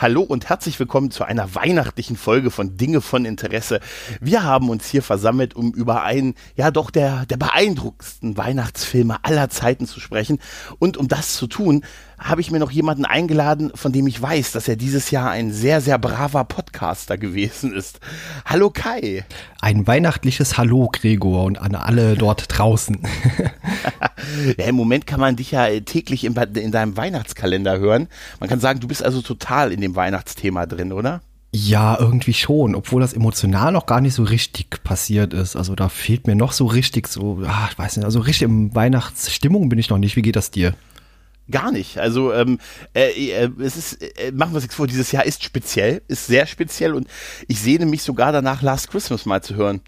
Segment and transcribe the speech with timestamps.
[0.00, 3.80] Hallo und herzlich willkommen zu einer weihnachtlichen Folge von Dinge von Interesse.
[4.20, 9.50] Wir haben uns hier versammelt, um über einen, ja doch der, der beeindruckendsten Weihnachtsfilme aller
[9.50, 10.38] Zeiten zu sprechen.
[10.78, 11.84] Und um das zu tun,
[12.18, 15.52] habe ich mir noch jemanden eingeladen, von dem ich weiß, dass er dieses Jahr ein
[15.52, 18.00] sehr, sehr braver Podcaster gewesen ist.
[18.44, 19.24] Hallo Kai.
[19.60, 22.98] Ein weihnachtliches Hallo, Gregor, und an alle dort draußen.
[24.58, 28.08] ja, Im Moment kann man dich ja täglich in, in deinem Weihnachtskalender hören.
[28.40, 31.20] Man kann sagen, du bist also total in dem Weihnachtsthema drin, oder?
[31.54, 35.56] Ja, irgendwie schon, obwohl das emotional noch gar nicht so richtig passiert ist.
[35.56, 38.74] Also da fehlt mir noch so richtig so, ach, ich weiß nicht, also richtig in
[38.74, 40.16] Weihnachtsstimmung bin ich noch nicht.
[40.16, 40.74] Wie geht das dir?
[41.50, 41.98] Gar nicht.
[41.98, 42.58] Also ähm,
[42.94, 46.26] äh, äh, es ist, äh, machen wir uns nichts vor, dieses Jahr ist speziell, ist
[46.26, 47.08] sehr speziell und
[47.46, 49.80] ich sehne mich sogar danach, Last Christmas mal zu hören.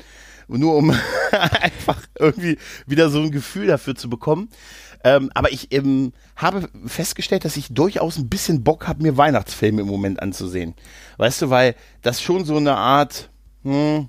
[0.49, 0.91] Nur um
[1.31, 4.49] einfach irgendwie wieder so ein Gefühl dafür zu bekommen.
[5.05, 9.83] Ähm, aber ich ähm, habe festgestellt, dass ich durchaus ein bisschen Bock habe, mir Weihnachtsfilme
[9.83, 10.75] im Moment anzusehen.
[11.19, 13.31] Weißt du, weil das schon so eine Art,
[13.63, 14.09] hm,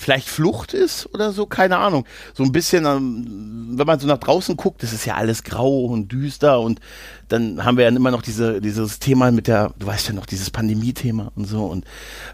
[0.00, 2.06] vielleicht Flucht ist oder so, keine Ahnung.
[2.32, 5.84] So ein bisschen, ähm, wenn man so nach draußen guckt, das ist ja alles grau
[5.84, 6.80] und düster und
[7.28, 10.24] dann haben wir ja immer noch diese, dieses Thema mit der, du weißt ja noch,
[10.24, 11.84] dieses Pandemie-Thema und so und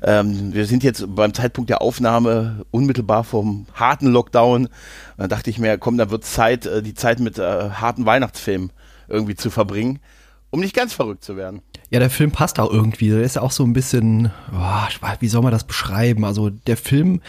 [0.02, 4.68] ähm, wir sind jetzt beim Zeitpunkt der Aufnahme unmittelbar vom harten Lockdown.
[5.16, 8.70] Da dachte ich mir, komm, da wird Zeit, äh, die Zeit mit äh, harten Weihnachtsfilmen
[9.08, 9.98] irgendwie zu verbringen,
[10.56, 11.60] um nicht ganz verrückt zu werden.
[11.90, 13.10] Ja, der Film passt auch irgendwie.
[13.10, 16.24] Der ist ja auch so ein bisschen, oh, wie soll man das beschreiben?
[16.24, 17.20] Also der Film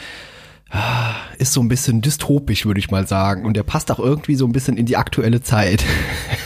[0.69, 3.45] ah, ist so ein bisschen dystopisch, würde ich mal sagen.
[3.45, 5.84] Und der passt auch irgendwie so ein bisschen in die aktuelle Zeit.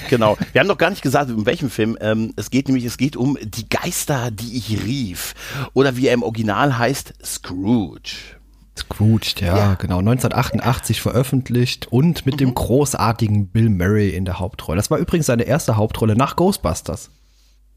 [0.09, 0.38] Genau.
[0.51, 1.97] Wir haben noch gar nicht gesagt, um welchem Film.
[2.01, 5.35] Ähm, es geht nämlich, es geht um Die Geister, die ich rief.
[5.72, 8.41] Oder wie er im Original heißt, Scrooge.
[8.77, 9.99] Scrooge, ja, ja, genau.
[9.99, 12.39] 1988 veröffentlicht und mit mhm.
[12.39, 14.77] dem großartigen Bill Murray in der Hauptrolle.
[14.77, 17.11] Das war übrigens seine erste Hauptrolle nach Ghostbusters.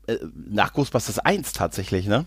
[0.07, 0.17] Äh,
[0.49, 2.27] nach Ghostbusters 1 tatsächlich, ne?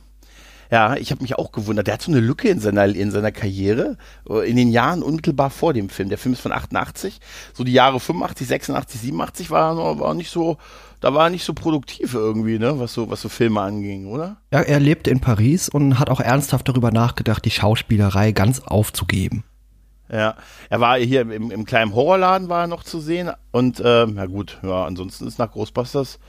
[0.72, 1.88] Ja, ich habe mich auch gewundert.
[1.88, 3.98] Der hat so eine Lücke in seiner, in seiner Karriere,
[4.30, 6.10] äh, in den Jahren unmittelbar vor dem Film.
[6.10, 7.20] Der Film ist von 88.
[7.54, 10.58] So die Jahre 85, 86, 87 war, war nicht so,
[11.00, 14.38] da war er nicht so produktiv irgendwie, ne, was so, was so Filme anging, oder?
[14.52, 19.44] Ja, er lebte in Paris und hat auch ernsthaft darüber nachgedacht, die Schauspielerei ganz aufzugeben.
[20.12, 20.36] Ja,
[20.70, 24.26] er war hier im, im kleinen Horrorladen war er noch zu sehen und äh, ja
[24.26, 26.20] gut, ja, ansonsten ist nach Ghostbusters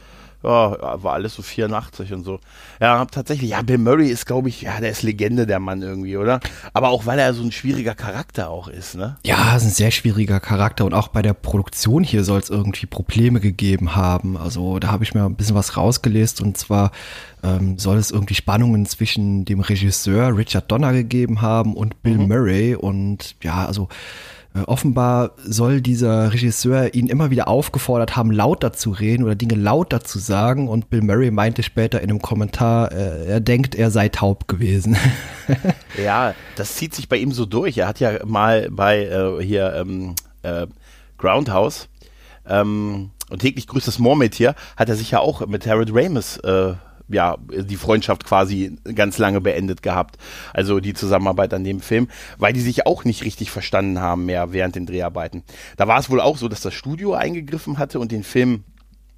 [0.43, 2.39] ja, war alles so 84 und so.
[2.81, 6.17] Ja, tatsächlich, ja, Bill Murray ist, glaube ich, ja, der ist Legende, der Mann irgendwie,
[6.17, 6.39] oder?
[6.73, 9.17] Aber auch, weil er so ein schwieriger Charakter auch ist, ne?
[9.25, 12.87] Ja, ist ein sehr schwieriger Charakter und auch bei der Produktion hier soll es irgendwie
[12.87, 14.37] Probleme gegeben haben.
[14.37, 16.93] Also da habe ich mir ein bisschen was rausgelesen und zwar
[17.43, 22.29] ähm, soll es irgendwie Spannungen zwischen dem Regisseur Richard Donner gegeben haben und Bill mhm.
[22.29, 23.89] Murray und ja, also
[24.67, 30.03] offenbar soll dieser Regisseur ihn immer wieder aufgefordert haben, lauter zu reden oder Dinge lauter
[30.03, 30.69] zu sagen.
[30.69, 34.97] Und Bill Murray meinte später in einem Kommentar, äh, er denkt, er sei taub gewesen.
[36.03, 37.79] ja, das zieht sich bei ihm so durch.
[37.79, 40.67] Er hat ja mal bei äh, hier ähm, äh,
[41.19, 41.89] Groundhouse
[42.47, 46.75] ähm, und täglich grüßt das Murmeltier, hat er sich ja auch mit Harold Ramis äh,
[47.09, 50.19] ja, die Freundschaft quasi ganz lange beendet gehabt.
[50.53, 52.09] Also die Zusammenarbeit an dem Film,
[52.39, 55.43] weil die sich auch nicht richtig verstanden haben mehr während den Dreharbeiten.
[55.77, 58.65] Da war es wohl auch so, dass das Studio eingegriffen hatte und den Film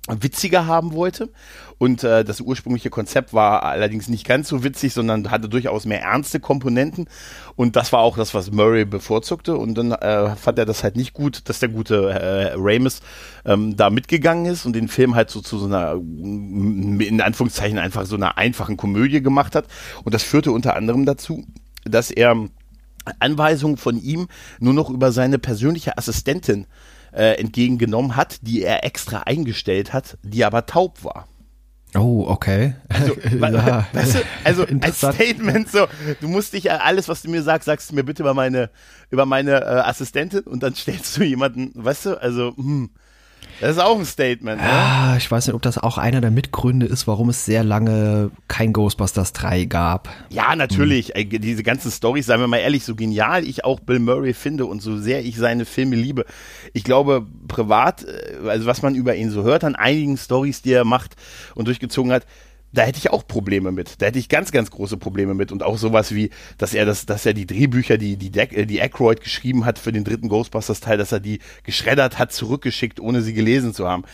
[0.08, 1.30] witziger haben wollte.
[1.78, 6.02] Und äh, das ursprüngliche Konzept war allerdings nicht ganz so witzig, sondern hatte durchaus mehr
[6.02, 7.06] ernste Komponenten.
[7.56, 9.56] Und das war auch das, was Murray bevorzugte.
[9.56, 13.00] Und dann äh, fand er das halt nicht gut, dass der gute äh, Ramis
[13.44, 18.04] ähm, da mitgegangen ist und den Film halt so zu so einer, in Anführungszeichen, einfach
[18.06, 19.66] so einer einfachen Komödie gemacht hat.
[20.04, 21.46] Und das führte unter anderem dazu,
[21.84, 22.36] dass er
[23.18, 26.66] Anweisungen von ihm nur noch über seine persönliche Assistentin äh,
[27.12, 31.26] entgegengenommen hat, die er extra eingestellt hat, die aber taub war.
[31.96, 32.74] Oh, okay.
[32.88, 33.86] Also, ja.
[33.92, 35.86] weißt du, also ein Statement so,
[36.20, 38.70] du musst dich alles, was du mir sagst, sagst du mir bitte über meine,
[39.10, 42.90] über meine äh, Assistentin und dann stellst du jemanden, weißt du, also, hm,
[43.60, 44.60] das ist auch ein Statement.
[44.60, 44.68] Ne?
[44.68, 48.30] Ah, ich weiß nicht, ob das auch einer der Mitgründe ist, warum es sehr lange
[48.48, 50.08] kein Ghostbusters 3 gab.
[50.30, 51.12] Ja, natürlich.
[51.14, 51.40] Hm.
[51.40, 54.80] Diese ganzen Stories, seien wir mal ehrlich, so genial ich auch Bill Murray finde und
[54.80, 56.24] so sehr ich seine Filme liebe.
[56.72, 60.72] Ich glaube, privat, äh, also was man über ihn so hört an einigen Stories, die
[60.72, 61.16] er macht
[61.54, 62.26] und durchgezogen hat,
[62.72, 64.00] da hätte ich auch Probleme mit.
[64.00, 65.50] Da hätte ich ganz, ganz große Probleme mit.
[65.52, 68.80] Und auch sowas wie, dass er das, dass er die Drehbücher, die, die, De die
[68.80, 73.34] Aykroyd geschrieben hat für den dritten Ghostbusters-Teil, dass er die geschreddert hat, zurückgeschickt, ohne sie
[73.34, 74.04] gelesen zu haben.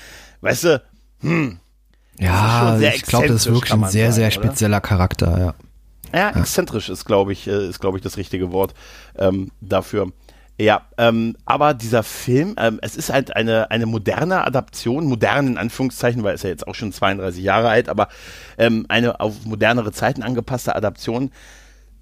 [0.41, 0.83] Weißt du,
[1.21, 1.59] hm.
[2.19, 4.81] Ja, ich glaube, das ist wirklich ein sehr, sagen, sehr spezieller oder?
[4.81, 5.55] Charakter, ja.
[6.15, 8.75] Ja, exzentrisch ist, glaube ich, äh, ist, glaube ich, das richtige Wort
[9.19, 10.13] ähm, dafür.
[10.59, 15.59] Ja, ähm, aber dieser Film, ähm, es ist halt eine, eine moderne Adaption, modern in
[15.59, 18.09] Anführungszeichen, weil es ja jetzt auch schon 32 Jahre alt, aber
[18.57, 21.31] ähm, eine auf modernere Zeiten angepasste Adaption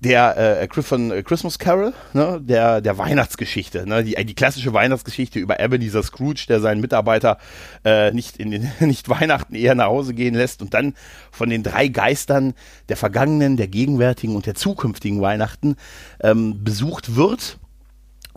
[0.04, 5.38] der äh, von äh, Christmas Carol, ne, der, der Weihnachtsgeschichte, ne, die, die klassische Weihnachtsgeschichte
[5.38, 7.38] über Ebenezer Scrooge, der seinen Mitarbeiter
[7.84, 10.94] äh, nicht in den, nicht Weihnachten eher nach Hause gehen lässt und dann
[11.32, 12.54] von den drei Geistern
[12.88, 15.76] der vergangenen, der gegenwärtigen und der zukünftigen Weihnachten
[16.20, 17.58] ähm, besucht wird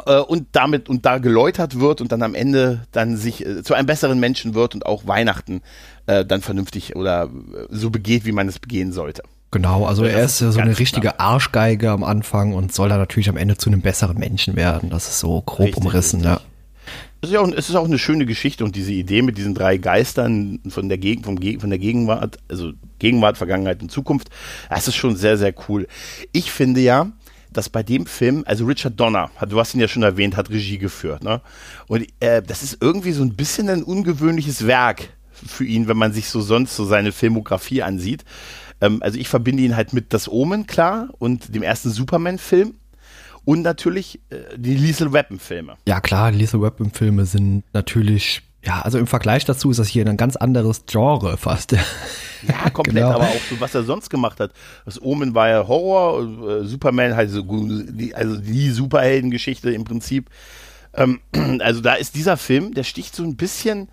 [0.05, 3.87] und damit und da geläutert wird und dann am Ende dann sich äh, zu einem
[3.87, 5.61] besseren Menschen wird und auch Weihnachten
[6.05, 9.23] äh, dann vernünftig oder äh, so begeht, wie man es begehen sollte.
[9.51, 11.19] Genau, also er ist ja so eine richtige klar.
[11.19, 14.89] Arschgeige am Anfang und soll dann natürlich am Ende zu einem besseren Menschen werden.
[14.89, 16.43] Das ist so grob richtig, umrissen, richtig.
[16.43, 16.51] ja.
[17.21, 19.77] Es ist, auch, es ist auch eine schöne Geschichte und diese Idee mit diesen drei
[19.77, 24.29] Geistern von der, Geg vom Ge von der Gegenwart, also Gegenwart, Vergangenheit und Zukunft,
[24.69, 25.87] das ist schon sehr, sehr cool.
[26.31, 27.11] Ich finde ja,
[27.57, 30.77] dass bei dem Film, also Richard Donner, du hast ihn ja schon erwähnt, hat Regie
[30.77, 31.41] geführt, ne?
[31.87, 36.13] Und äh, das ist irgendwie so ein bisschen ein ungewöhnliches Werk für ihn, wenn man
[36.13, 38.23] sich so sonst so seine Filmografie ansieht.
[38.79, 42.75] Ähm, also ich verbinde ihn halt mit Das Omen, klar, und dem ersten Superman-Film.
[43.43, 45.77] Und natürlich äh, die Lethal Weapon-Filme.
[45.87, 50.05] Ja, klar, die Lethal Weapon-Filme sind natürlich ja, also im Vergleich dazu ist das hier
[50.05, 51.71] ein ganz anderes Genre fast.
[51.71, 53.11] Ja, komplett, genau.
[53.11, 54.51] aber auch so, was er sonst gemacht hat.
[54.85, 60.29] Das Omen war ja Horror, äh, Superman halt so, die, also die Superheldengeschichte im Prinzip.
[60.93, 61.21] Ähm,
[61.59, 63.89] also da ist dieser Film, der sticht so ein bisschen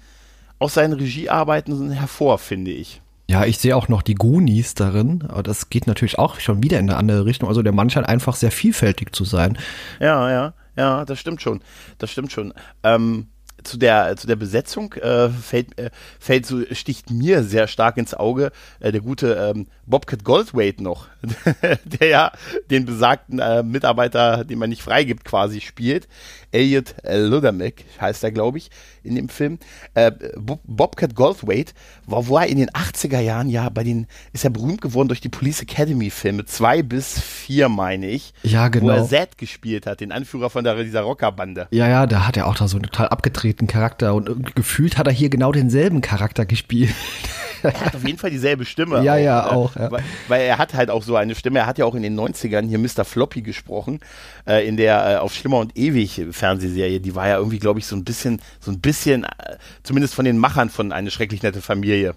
[0.59, 3.01] aus seinen Regiearbeiten hervor, finde ich.
[3.29, 6.79] Ja, ich sehe auch noch die Goonies darin, aber das geht natürlich auch schon wieder
[6.79, 7.49] in eine andere Richtung.
[7.49, 9.57] Also der Mann scheint einfach sehr vielfältig zu sein.
[9.99, 11.63] Ja, ja, ja, das stimmt schon.
[11.99, 12.53] Das stimmt schon.
[12.83, 13.29] Ähm,
[13.65, 18.15] zu der zu der Besetzung äh, fällt äh, fällt so sticht mir sehr stark ins
[18.15, 21.09] Auge äh, der gute ähm, Bobcat Goldthwait noch,
[21.85, 22.33] der ja
[22.71, 26.09] den besagten äh, Mitarbeiter, den man nicht freigibt, quasi spielt.
[26.55, 28.71] Elliot Ludermick heißt er, glaube ich,
[29.03, 29.59] in dem Film.
[29.95, 31.75] Äh, Bobcat Goldthwait
[32.07, 35.29] war, war in den 80er Jahren ja bei den, ist ja berühmt geworden durch die
[35.29, 38.33] Police Academy Filme, zwei bis vier, meine ich.
[38.43, 38.87] Ja, genau.
[38.87, 39.09] Wo er genau.
[39.09, 41.69] Zed gespielt hat, den Anführer von der, dieser Rockerbande.
[41.71, 45.07] Ja, ja, da hat er auch da so einen total abgedrehten Charakter und gefühlt hat
[45.07, 46.95] er hier genau denselben Charakter gespielt.
[47.65, 49.03] er hat auf jeden Fall dieselbe Stimme.
[49.03, 49.77] Ja, auch, ja, äh, auch.
[49.77, 49.91] Ja.
[49.91, 51.61] Weil, weil, er hat halt auch so eine Stimme.
[51.61, 53.05] Er hat ja auch in den 90ern hier Mr.
[53.05, 54.01] Floppy gesprochen,
[54.47, 57.01] äh, in der äh, auf Schlimmer und Ewig Fernsehserie.
[57.01, 60.27] Die war ja irgendwie, glaube ich, so ein bisschen, so ein bisschen, äh, zumindest von
[60.27, 62.15] den Machern von Eine schrecklich nette Familie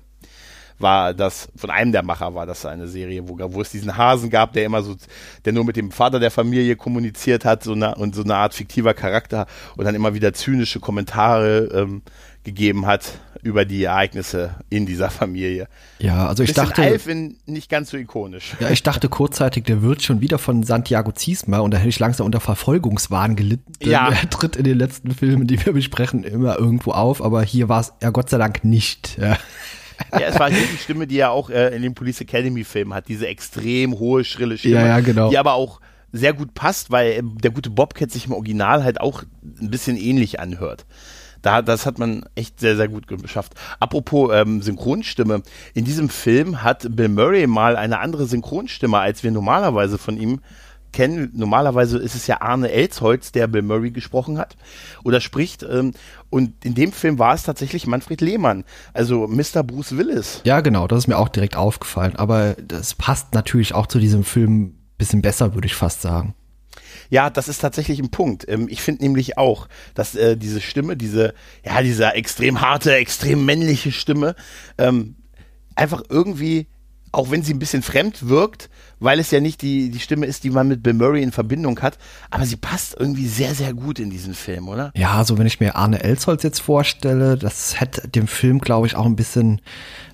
[0.79, 4.29] war das, von einem der Macher war das eine Serie, wo, wo es diesen Hasen
[4.29, 4.95] gab, der immer so,
[5.45, 8.53] der nur mit dem Vater der Familie kommuniziert hat, so eine, und so eine Art
[8.53, 12.01] fiktiver Charakter und dann immer wieder zynische Kommentare ähm,
[12.43, 15.67] gegeben hat über die Ereignisse in dieser Familie.
[15.99, 16.81] Ja, also ich Bisschen dachte.
[16.81, 18.55] Alvin nicht ganz so ikonisch.
[18.59, 21.99] Ja, ich dachte kurzzeitig, der wird schon wieder von Santiago Ziesma und da hätte ich
[21.99, 23.73] langsam unter Verfolgungswahn gelitten.
[23.81, 24.09] Ja.
[24.17, 27.81] Er tritt in den letzten Filmen, die wir besprechen, immer irgendwo auf, aber hier war
[27.81, 29.17] es ja Gott sei Dank nicht.
[29.19, 29.37] Ja.
[30.11, 32.93] Ja, es war hier die Stimme, die er auch äh, in dem Police Academy Film
[32.93, 35.29] hat, diese extrem hohe, schrille Stimme, ja, ja, genau.
[35.29, 35.79] die aber auch
[36.11, 39.97] sehr gut passt, weil äh, der gute Bobcat sich im Original halt auch ein bisschen
[39.97, 40.85] ähnlich anhört.
[41.41, 43.53] Da, das hat man echt sehr, sehr gut geschafft.
[43.79, 45.43] Apropos ähm, Synchronstimme.
[45.73, 50.41] In diesem Film hat Bill Murray mal eine andere Synchronstimme, als wir normalerweise von ihm
[50.91, 51.31] kennen.
[51.33, 54.55] Normalerweise ist es ja Arne Elsholz, der Bill Murray gesprochen hat
[55.03, 55.63] oder spricht.
[55.63, 55.93] Ähm,
[56.29, 58.63] und in dem Film war es tatsächlich Manfred Lehmann,
[58.93, 59.63] also Mr.
[59.63, 60.41] Bruce Willis.
[60.43, 62.15] Ja, genau, das ist mir auch direkt aufgefallen.
[62.15, 66.35] Aber das passt natürlich auch zu diesem Film ein bisschen besser, würde ich fast sagen.
[67.09, 68.47] Ja, das ist tatsächlich ein Punkt.
[68.47, 71.33] Ähm, ich finde nämlich auch, dass äh, diese Stimme, diese,
[71.65, 74.35] ja, diese extrem harte, extrem männliche Stimme,
[74.77, 75.15] ähm,
[75.75, 76.67] einfach irgendwie
[77.11, 80.43] auch wenn sie ein bisschen fremd wirkt, weil es ja nicht die, die Stimme ist,
[80.43, 81.97] die man mit Bill Murray in Verbindung hat,
[82.29, 84.91] aber sie passt irgendwie sehr, sehr gut in diesen Film, oder?
[84.95, 88.95] Ja, also wenn ich mir Arne Elsholz jetzt vorstelle, das hätte dem Film, glaube ich,
[88.95, 89.61] auch ein bisschen,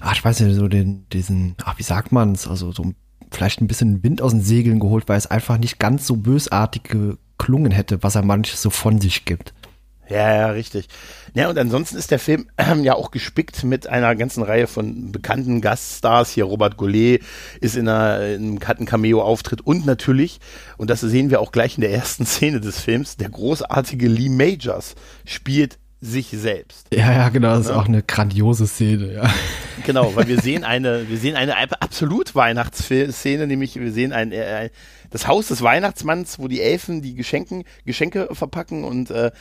[0.02, 2.94] ach, ich weiß nicht, so den, diesen, ach, wie sagt man es, also so
[3.32, 6.84] vielleicht ein bisschen Wind aus den Segeln geholt, weil es einfach nicht ganz so bösartig
[6.84, 9.54] geklungen hätte, was er manches so von sich gibt.
[10.10, 10.88] Ja, ja, richtig.
[11.34, 15.12] Ja, und ansonsten ist der Film äh, ja auch gespickt mit einer ganzen Reihe von
[15.12, 16.30] bekannten Gaststars.
[16.30, 17.22] Hier Robert Gollet
[17.62, 20.40] ist in, einer, in einem hat Cameo-Auftritt und natürlich,
[20.78, 24.30] und das sehen wir auch gleich in der ersten Szene des Films, der großartige Lee
[24.30, 24.96] Majors
[25.26, 26.88] spielt sich selbst.
[26.94, 29.34] Ja, ja, genau, das ist auch eine grandiose Szene, ja.
[29.86, 34.70] Genau, weil wir sehen eine, wir sehen eine absolut Weihnachtsszene, nämlich wir sehen ein, äh,
[35.10, 39.32] das Haus des Weihnachtsmanns, wo die Elfen die Geschenken, Geschenke verpacken und äh,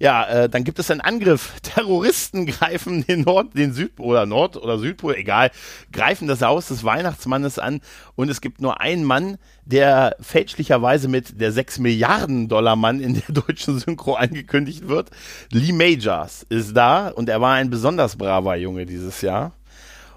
[0.00, 1.52] ja, äh, dann gibt es einen Angriff.
[1.62, 5.50] Terroristen greifen den Nord, den Süd oder Nord oder Südpol, egal,
[5.92, 7.80] greifen das Haus des Weihnachtsmannes an
[8.16, 13.14] und es gibt nur einen Mann, der fälschlicherweise mit der 6 Milliarden Dollar Mann in
[13.14, 15.10] der deutschen Synchro angekündigt wird.
[15.52, 19.52] Lee Majors ist da und er war ein besonders braver Junge dieses Jahr.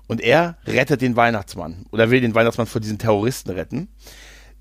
[0.07, 3.87] Und er rettet den Weihnachtsmann oder will den Weihnachtsmann vor diesen Terroristen retten.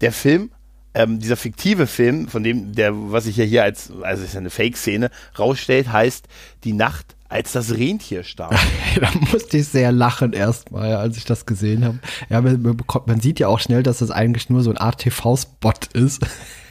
[0.01, 0.51] Der Film
[0.95, 4.51] ähm, dieser fiktive Film, von dem, der, was sich ja hier als, also ist eine
[4.51, 6.27] Fake-Szene, rausstellt, heißt
[6.65, 8.55] Die Nacht, als das Rentier starb.
[9.01, 11.99] da musste ich sehr lachen erstmal, als ich das gesehen habe.
[12.29, 15.73] Ja, man, man sieht ja auch schnell, dass das eigentlich nur so ein Art TV-Spot
[15.95, 16.21] ist.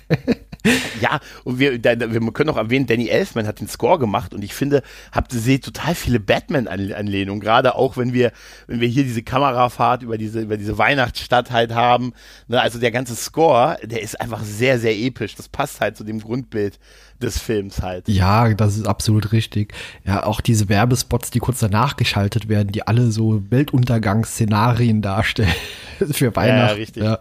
[1.01, 4.43] ja, und wir, da, wir können auch erwähnen, Danny Elfman hat den Score gemacht und
[4.43, 8.31] ich finde, habt ihr seht total viele Batman-Anlehnungen, gerade auch wenn wir,
[8.67, 12.13] wenn wir hier diese Kamerafahrt über diese, über diese Weihnachtsstadt halt haben.
[12.47, 15.35] Ne, also der ganze Score, der ist einfach sehr, sehr episch.
[15.35, 16.79] Das passt halt zu dem Grundbild
[17.21, 18.07] des Films halt.
[18.07, 19.73] Ja, das ist absolut richtig.
[20.05, 25.53] Ja, auch diese Werbespots, die kurz danach geschaltet werden, die alle so Weltuntergangsszenarien darstellen
[26.11, 26.69] für Weihnachten.
[26.69, 27.03] Ja, richtig.
[27.03, 27.19] Ja.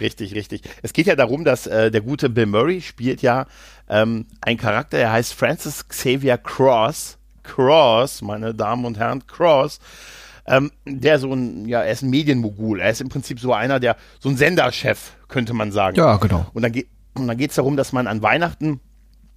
[0.00, 0.62] Richtig, richtig.
[0.82, 3.46] Es geht ja darum, dass äh, der gute Bill Murray spielt ja
[3.88, 7.18] ähm, ein Charakter, der heißt Francis Xavier Cross.
[7.42, 9.80] Cross, meine Damen und Herren, Cross.
[10.46, 12.80] Ähm, der so ein, ja, er ist ein Medienmogul.
[12.80, 15.96] Er ist im Prinzip so einer, der, so ein Senderchef, könnte man sagen.
[15.96, 16.46] Ja, genau.
[16.54, 18.80] Und dann, geht und dann geht es darum, dass man an Weihnachten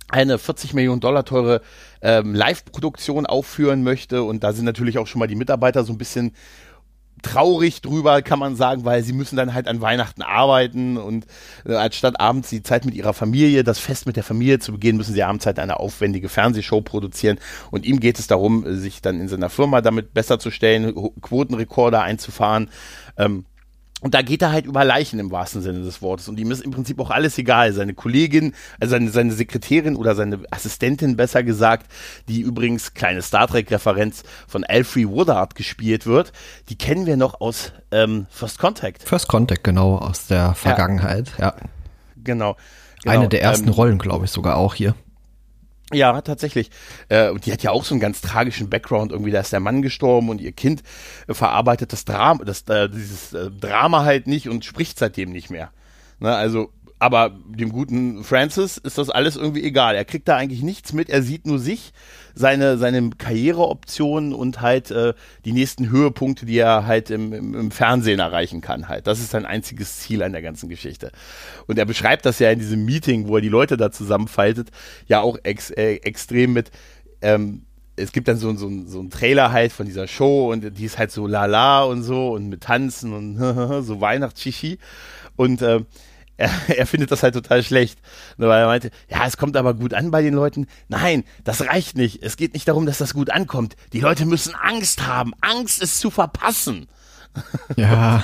[0.09, 1.61] eine 40 Millionen Dollar teure
[2.01, 4.23] ähm, Live-Produktion aufführen möchte.
[4.23, 6.33] Und da sind natürlich auch schon mal die Mitarbeiter so ein bisschen
[7.23, 11.25] traurig drüber, kann man sagen, weil sie müssen dann halt an Weihnachten arbeiten und
[11.65, 14.97] äh, anstatt abends die Zeit mit ihrer Familie, das Fest mit der Familie zu begehen,
[14.97, 17.39] müssen sie abends halt eine aufwendige Fernsehshow produzieren
[17.71, 22.01] und ihm geht es darum, sich dann in seiner Firma damit besser zu stellen, Quotenrekorder
[22.03, 22.69] einzufahren.
[23.17, 23.45] Ähm,
[24.03, 26.27] und da geht er halt über Leichen im wahrsten Sinne des Wortes.
[26.27, 27.71] Und ihm ist im Prinzip auch alles egal.
[27.71, 31.89] Seine Kollegin, also seine, seine Sekretärin oder seine Assistentin besser gesagt,
[32.27, 36.33] die übrigens, kleine Star Trek-Referenz von Alfred Woodard gespielt wird,
[36.67, 39.03] die kennen wir noch aus ähm, First Contact.
[39.03, 41.45] First Contact, genau, aus der Vergangenheit, ja.
[41.45, 41.55] ja.
[42.21, 42.57] Genau,
[43.01, 43.17] genau.
[43.19, 44.95] Eine der ersten ähm, Rollen, glaube ich, sogar auch hier.
[45.93, 46.69] Ja, tatsächlich.
[47.09, 49.11] Äh, und die hat ja auch so einen ganz tragischen Background.
[49.11, 50.83] Irgendwie, da ist der Mann gestorben und ihr Kind
[51.27, 55.49] äh, verarbeitet das Drama, das, äh, dieses äh, Drama halt nicht und spricht seitdem nicht
[55.49, 55.71] mehr.
[56.19, 56.71] Ne, also
[57.03, 59.93] aber dem guten Francis ist das alles irgendwie egal.
[59.93, 61.09] Er kriegt da eigentlich nichts mit.
[61.09, 61.91] Er sieht nur sich,
[62.33, 67.71] seine, seine Karriereoptionen und halt äh, die nächsten Höhepunkte, die er halt im, im, im,
[67.71, 68.87] Fernsehen erreichen kann.
[68.87, 69.05] Halt.
[69.05, 71.11] Das ist sein einziges Ziel an der ganzen Geschichte.
[71.67, 74.69] Und er beschreibt das ja in diesem Meeting, wo er die Leute da zusammenfaltet,
[75.05, 76.71] ja auch ex, äh, extrem mit.
[77.21, 77.63] Ähm,
[77.97, 80.97] es gibt dann so, so, so einen Trailer halt von dieser Show und die ist
[80.97, 84.79] halt so lala und so und mit Tanzen und so Weihnachtschichi.
[85.35, 85.81] Und äh,
[86.37, 87.99] er, er findet das halt total schlecht.
[88.37, 90.67] Weil er meinte, ja, es kommt aber gut an bei den Leuten.
[90.87, 92.23] Nein, das reicht nicht.
[92.23, 93.75] Es geht nicht darum, dass das gut ankommt.
[93.93, 95.33] Die Leute müssen Angst haben.
[95.41, 96.87] Angst ist zu verpassen.
[97.77, 98.23] Ja.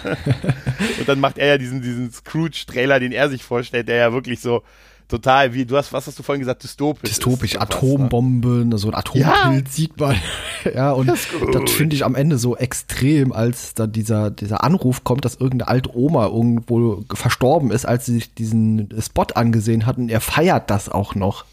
[1.00, 4.40] und dann macht er ja diesen, diesen Scrooge-Trailer, den er sich vorstellt, der ja wirklich
[4.40, 4.64] so,
[5.10, 7.10] total, wie du hast, was hast du vorhin gesagt, dystopisch.
[7.10, 9.62] Dystopisch, Atombomben, so ein Atompilz ja.
[9.68, 10.16] sieht man.
[10.74, 15.04] ja, und das, das finde ich am Ende so extrem, als da dieser, dieser Anruf
[15.04, 19.98] kommt, dass irgendeine alte Oma irgendwo verstorben ist, als sie sich diesen Spot angesehen hat
[19.98, 21.46] und er feiert das auch noch.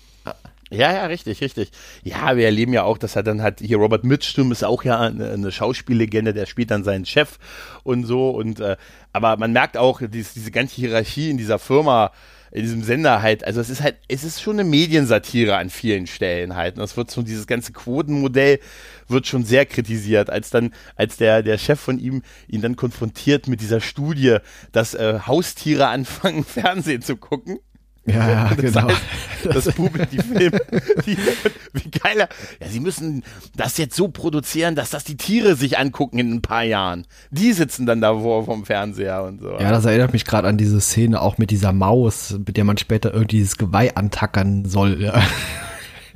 [0.69, 1.71] Ja, ja, richtig, richtig.
[2.03, 4.99] Ja, wir erleben ja auch, dass er dann hat, hier Robert Mitchum ist auch ja
[4.99, 7.39] eine, eine Schauspiellegende, der spielt dann seinen Chef
[7.85, 8.77] und so und äh,
[9.13, 12.11] aber man merkt auch, dies, diese ganze Hierarchie in dieser Firma,
[12.57, 16.07] in diesem Sender halt, also es ist halt, es ist schon eine Mediensatire an vielen
[16.07, 16.79] Stellen halt.
[16.79, 18.61] Und es wird so, dieses ganze Quotenmodell
[19.09, 23.47] wird schon sehr kritisiert, als dann, als der, der Chef von ihm ihn dann konfrontiert
[23.47, 24.39] mit dieser Studie,
[24.73, 27.59] dass äh, Haustiere anfangen, Fernsehen zu gucken.
[28.07, 28.89] Ja, ja das genau.
[28.89, 29.03] Heißt,
[29.45, 30.61] das Publikum, die Filme,
[31.05, 31.17] die,
[31.73, 32.29] wie geiler.
[32.61, 33.23] Ja, sie müssen
[33.55, 37.07] das jetzt so produzieren, dass das die Tiere sich angucken in ein paar Jahren.
[37.31, 39.53] Die sitzen dann da vor vom Fernseher und so.
[39.59, 42.79] Ja, das erinnert mich gerade an diese Szene auch mit dieser Maus, mit der man
[42.79, 45.03] später irgendwie dieses Geweih antackern soll.
[45.03, 45.23] Ja.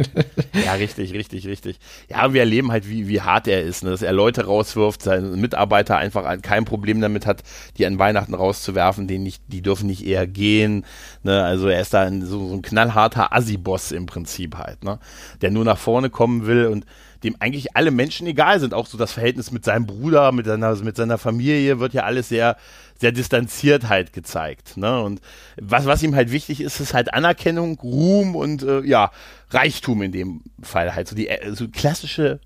[0.64, 1.78] ja, richtig, richtig, richtig.
[2.08, 3.90] Ja, wir erleben halt, wie, wie hart er ist, ne?
[3.90, 7.42] dass er Leute rauswirft, seine Mitarbeiter einfach kein Problem damit hat,
[7.76, 10.84] die an Weihnachten rauszuwerfen, die, nicht, die dürfen nicht eher gehen.
[11.22, 11.42] Ne?
[11.42, 14.98] Also er ist da ein, so, so ein knallharter Assi-Boss im Prinzip halt, ne?
[15.40, 16.84] der nur nach vorne kommen will und
[17.22, 18.74] dem eigentlich alle Menschen egal sind.
[18.74, 22.28] Auch so das Verhältnis mit seinem Bruder, mit seiner, mit seiner Familie wird ja alles
[22.28, 22.56] sehr,
[22.98, 24.76] sehr distanziert halt gezeigt.
[24.76, 25.02] Ne?
[25.02, 25.20] Und
[25.60, 29.10] was, was ihm halt wichtig ist, ist halt Anerkennung, Ruhm und äh, ja,
[29.50, 31.08] Reichtum in dem Fall halt.
[31.08, 32.40] So die äh, so klassische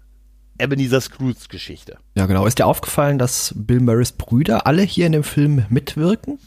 [0.58, 1.98] Ebenezer Scrooge Geschichte.
[2.14, 2.46] Ja, genau.
[2.46, 6.38] Ist dir aufgefallen, dass Bill Murrays Brüder alle hier in dem Film mitwirken?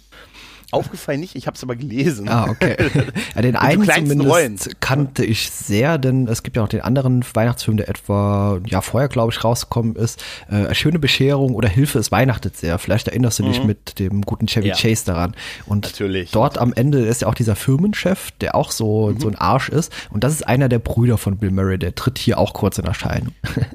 [0.71, 2.27] Aufgefallen nicht, ich habe es aber gelesen.
[2.27, 2.75] Ah, okay.
[3.35, 4.59] Ja, den einen zumindest Rollen.
[4.79, 9.07] kannte ich sehr, denn es gibt ja noch den anderen Weihnachtsfilm, der etwa ja vorher,
[9.07, 10.23] glaube ich, rausgekommen ist.
[10.49, 12.79] Äh, Schöne Bescherung oder Hilfe, es weihnachtet sehr.
[12.79, 13.67] Vielleicht erinnerst du dich mhm.
[13.67, 14.75] mit dem guten Chevy ja.
[14.75, 15.35] Chase daran.
[15.67, 16.31] Und Natürlich.
[16.31, 19.19] dort am Ende ist ja auch dieser Firmenchef, der auch so, mhm.
[19.19, 19.93] so ein Arsch ist.
[20.09, 22.85] Und das ist einer der Brüder von Bill Murray, der tritt hier auch kurz in
[22.85, 23.33] Erscheinung.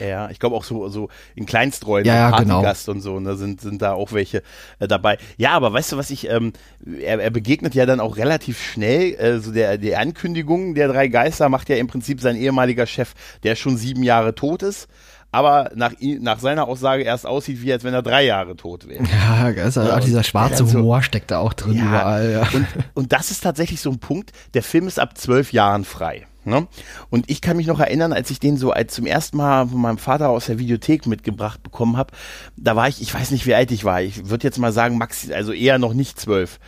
[0.00, 2.62] Ja, ich glaube auch so, so in Kleinstrollen, ja, ja, genau.
[2.62, 4.42] und so, ne, sind, sind da auch welche
[4.78, 5.18] äh, dabei.
[5.36, 6.52] Ja, aber weißt du, was ich, ähm,
[7.00, 11.08] er, er begegnet ja dann auch relativ schnell, äh, so der, die Ankündigung der drei
[11.08, 14.88] Geister macht ja im Prinzip sein ehemaliger Chef, der schon sieben Jahre tot ist
[15.36, 19.04] aber nach, nach seiner Aussage erst aussieht, wie als wenn er drei Jahre tot wäre.
[19.16, 22.30] Ja, also auch dieser schwarze also, Humor steckt da auch drin ja, überall.
[22.30, 22.48] Ja.
[22.52, 26.26] Und, und das ist tatsächlich so ein Punkt, der Film ist ab zwölf Jahren frei.
[26.46, 26.68] Ne?
[27.10, 29.80] Und ich kann mich noch erinnern, als ich den so als zum ersten Mal von
[29.80, 32.14] meinem Vater aus der Videothek mitgebracht bekommen habe,
[32.56, 34.00] da war ich, ich weiß nicht, wie alt ich war.
[34.00, 36.60] Ich würde jetzt mal sagen, Max, also eher noch nicht zwölf.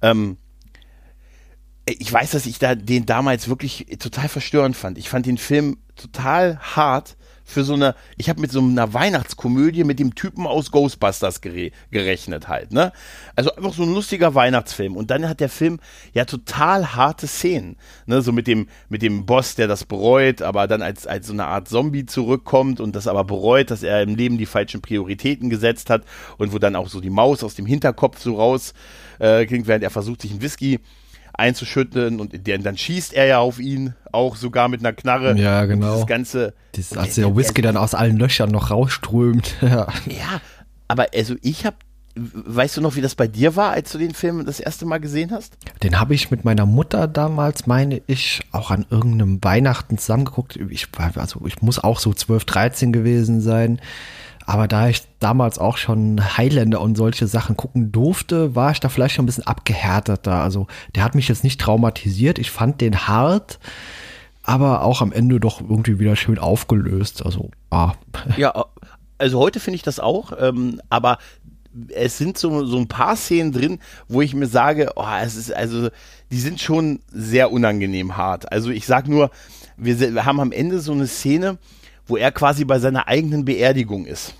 [0.00, 0.38] Ähm,
[1.84, 4.96] ich weiß, dass ich da den damals wirklich total verstörend fand.
[4.96, 7.17] Ich fand den Film total hart
[7.48, 11.70] für so eine, ich habe mit so einer Weihnachtskomödie mit dem Typen aus Ghostbusters gere
[11.90, 12.92] gerechnet halt, ne?
[13.36, 14.96] Also einfach so ein lustiger Weihnachtsfilm.
[14.96, 15.80] Und dann hat der Film
[16.12, 18.20] ja total harte Szenen, ne?
[18.20, 21.46] So mit dem, mit dem Boss, der das bereut, aber dann als, als so eine
[21.46, 25.88] Art Zombie zurückkommt und das aber bereut, dass er im Leben die falschen Prioritäten gesetzt
[25.88, 26.04] hat
[26.36, 28.74] und wo dann auch so die Maus aus dem Hinterkopf so raus
[29.20, 30.80] äh, klingt, während er versucht, sich ein Whisky
[31.38, 35.36] einzuschütten und der, dann schießt er ja auf ihn, auch sogar mit einer Knarre.
[35.38, 35.98] Ja, genau.
[35.98, 36.54] Das ganze.
[36.72, 39.56] Das, als der, Whisky dann aus allen Löchern noch rausströmt.
[39.62, 39.86] ja.
[40.06, 40.40] ja,
[40.88, 41.76] aber also ich habe
[42.20, 44.98] Weißt du noch, wie das bei dir war, als du den Film das erste Mal
[44.98, 45.56] gesehen hast?
[45.84, 50.56] Den habe ich mit meiner Mutter damals, meine ich, auch an irgendeinem Weihnachten zusammengeguckt.
[50.56, 53.80] Ich, also ich muss auch so 12, 13 gewesen sein.
[54.48, 58.88] Aber da ich damals auch schon Highlander und solche Sachen gucken durfte, war ich da
[58.88, 60.42] vielleicht schon ein bisschen abgehärteter.
[60.42, 62.38] Also der hat mich jetzt nicht traumatisiert.
[62.38, 63.58] Ich fand den hart,
[64.42, 67.26] aber auch am Ende doch irgendwie wieder schön aufgelöst.
[67.26, 67.92] Also, ah.
[68.38, 68.64] Ja,
[69.18, 71.18] also heute finde ich das auch, ähm, aber
[71.90, 75.52] es sind so, so ein paar Szenen drin, wo ich mir sage, oh, es ist
[75.52, 75.90] also,
[76.30, 78.50] die sind schon sehr unangenehm hart.
[78.50, 79.30] Also ich sag nur,
[79.76, 81.58] wir, wir haben am Ende so eine Szene,
[82.08, 84.34] wo er quasi bei seiner eigenen Beerdigung ist.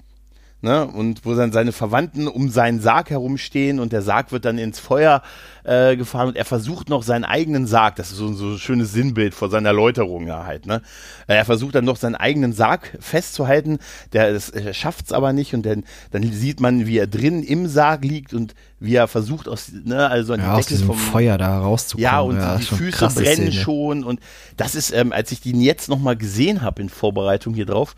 [0.60, 0.86] Ne?
[0.86, 4.80] Und wo dann seine Verwandten um seinen Sarg herumstehen und der Sarg wird dann ins
[4.80, 5.22] Feuer
[5.62, 8.92] äh, gefahren und er versucht noch seinen eigenen Sarg, das ist so, so ein schönes
[8.92, 10.82] Sinnbild vor seiner Läuterung ja halt, ne?
[11.28, 13.78] Er versucht dann noch seinen eigenen Sarg festzuhalten,
[14.12, 17.68] der, der schafft es aber nicht und dann, dann sieht man, wie er drin im
[17.68, 21.38] Sarg liegt und wie er versucht aus, ne, also an ja, die Decke vom Feuer
[21.38, 22.02] da rauszukommen.
[22.02, 23.52] Ja, und ja, die Füße brennen Szene.
[23.52, 24.18] schon und
[24.56, 27.94] das ist, ähm, als ich den jetzt nochmal gesehen habe in Vorbereitung hier drauf,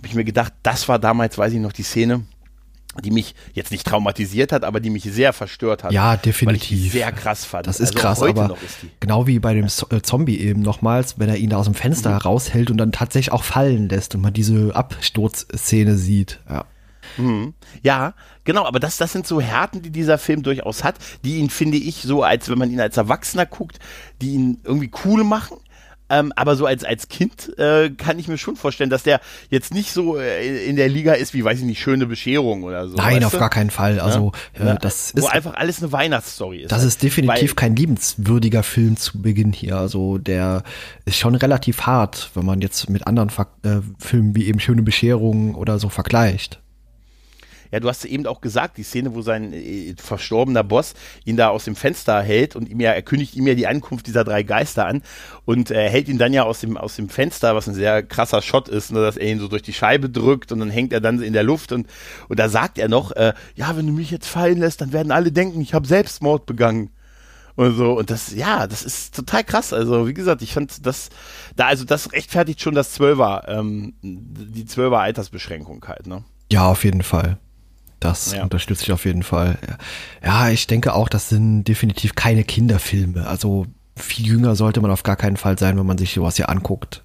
[0.00, 2.22] habe ich mir gedacht, das war damals, weiß ich noch, die Szene,
[3.04, 5.92] die mich jetzt nicht traumatisiert hat, aber die mich sehr verstört hat.
[5.92, 6.78] Ja, definitiv.
[6.78, 7.66] Weil ich sehr krass fand.
[7.66, 8.56] Das ist also krass, aber
[8.98, 12.12] genau wie bei dem äh, Zombie eben nochmals, wenn er ihn da aus dem Fenster
[12.12, 12.16] mhm.
[12.16, 16.40] raushält und dann tatsächlich auch fallen lässt und man diese Absturzszene sieht.
[16.48, 16.64] Ja.
[17.18, 17.52] Mhm.
[17.82, 21.50] Ja, genau, aber das, das sind so Härten, die dieser Film durchaus hat, die ihn,
[21.50, 23.78] finde ich, so, als wenn man ihn als Erwachsener guckt,
[24.22, 25.58] die ihn irgendwie cool machen,
[26.10, 29.72] ähm, aber so als, als Kind äh, kann ich mir schon vorstellen, dass der jetzt
[29.72, 32.96] nicht so äh, in der Liga ist wie, weiß ich nicht, schöne Bescherung oder so.
[32.96, 33.38] Nein, auf du?
[33.38, 34.00] gar keinen Fall.
[34.00, 34.74] Also ja?
[34.74, 36.72] äh, das Wo ist einfach alles eine Weihnachtsstory ist.
[36.72, 39.76] Das ist definitiv kein liebenswürdiger Film zu Beginn hier.
[39.76, 40.64] Also der
[41.04, 44.82] ist schon relativ hart, wenn man jetzt mit anderen Ver äh, Filmen wie eben Schöne
[44.82, 46.60] Bescherung oder so vergleicht.
[47.70, 51.48] Ja, du hast eben auch gesagt, die Szene, wo sein äh, verstorbener Boss ihn da
[51.48, 54.42] aus dem Fenster hält und ihm ja, er kündigt ihm ja die Ankunft dieser drei
[54.42, 55.02] Geister an
[55.44, 58.42] und er hält ihn dann ja aus dem, aus dem Fenster, was ein sehr krasser
[58.42, 61.00] Shot ist, ne, dass er ihn so durch die Scheibe drückt und dann hängt er
[61.00, 61.86] dann in der Luft und,
[62.28, 65.12] und da sagt er noch, äh, ja, wenn du mich jetzt fallen lässt, dann werden
[65.12, 66.90] alle denken, ich habe Selbstmord begangen.
[67.56, 69.72] Und so und das ja das ist total krass.
[69.72, 71.10] Also wie gesagt ich fand das
[71.56, 76.24] da also das rechtfertigt schon das Zwölfer ähm, die Zwölfer Altersbeschränkung halt ne?
[76.50, 77.38] Ja auf jeden Fall
[78.00, 78.42] das ja.
[78.42, 79.58] unterstütze ich auf jeden Fall.
[80.24, 83.26] Ja, ich denke auch, das sind definitiv keine Kinderfilme.
[83.26, 86.48] Also viel jünger sollte man auf gar keinen Fall sein, wenn man sich sowas hier
[86.48, 87.04] anguckt.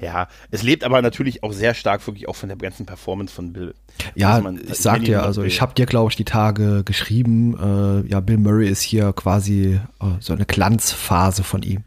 [0.00, 3.52] Ja, es lebt aber natürlich auch sehr stark wirklich auch von der ganzen Performance von
[3.52, 3.72] Bill.
[4.16, 8.08] Ja, man, ich sag dir, also ich habe dir glaube ich die Tage geschrieben, äh,
[8.08, 11.84] ja, Bill Murray ist hier quasi äh, so eine Glanzphase von ihm.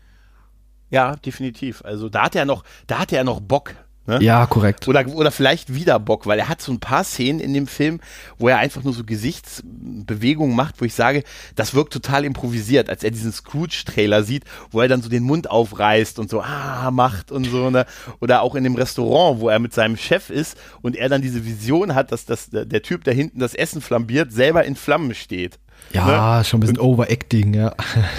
[0.89, 1.83] Ja, definitiv.
[1.83, 3.75] Also da hat er noch, da hat er noch Bock
[4.07, 4.19] Ne?
[4.21, 4.87] Ja, korrekt.
[4.87, 7.99] Oder, oder vielleicht wieder Bock, weil er hat so ein paar Szenen in dem Film,
[8.37, 11.23] wo er einfach nur so Gesichtsbewegungen macht, wo ich sage,
[11.55, 15.49] das wirkt total improvisiert, als er diesen Scrooge-Trailer sieht, wo er dann so den Mund
[15.49, 17.85] aufreißt und so, ah, macht und so, ne?
[18.21, 21.43] Oder auch in dem Restaurant, wo er mit seinem Chef ist und er dann diese
[21.43, 25.57] Vision hat, dass das, der Typ, der hinten das Essen flambiert, selber in Flammen steht.
[25.93, 26.45] Ja, ne?
[26.45, 27.73] schon ein bisschen und, Overacting, ja.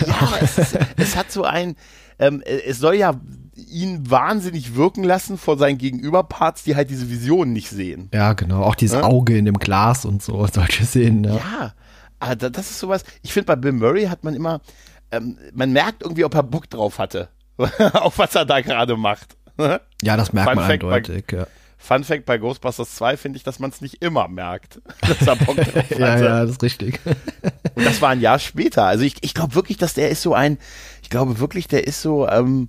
[0.06, 1.76] Ja, es, ist, es hat so ein,
[2.18, 3.20] ähm, es soll ja
[3.56, 8.10] ihn wahnsinnig wirken lassen vor seinen Gegenüberparts, die halt diese Visionen nicht sehen.
[8.12, 8.62] Ja, genau.
[8.62, 9.04] Auch dieses ja?
[9.04, 11.24] Auge in dem Glas und so, solche Szenen.
[11.24, 11.74] Ja, ja
[12.18, 13.04] aber das ist sowas.
[13.22, 14.60] Ich finde, bei Bill Murray hat man immer,
[15.10, 17.28] ähm, man merkt irgendwie, ob er Bock drauf hatte.
[17.94, 19.36] auf was er da gerade macht.
[20.02, 21.46] ja, das merkt Fun man Fact eindeutig, bei, ja.
[21.78, 25.36] Fun Fact bei Ghostbusters 2 finde ich, dass man es nicht immer merkt, dass er
[25.36, 25.98] Bock drauf hatte.
[25.98, 27.00] ja, ja, das ist richtig.
[27.74, 28.84] Und das war ein Jahr später.
[28.84, 30.58] Also ich, ich glaube wirklich, dass der ist so ein,
[31.02, 32.68] ich glaube wirklich, der ist so, ähm,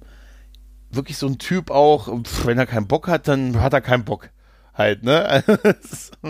[0.89, 2.07] wirklich so ein Typ auch,
[2.45, 4.29] wenn er keinen Bock hat, dann hat er keinen Bock.
[4.73, 5.43] Halt, ne?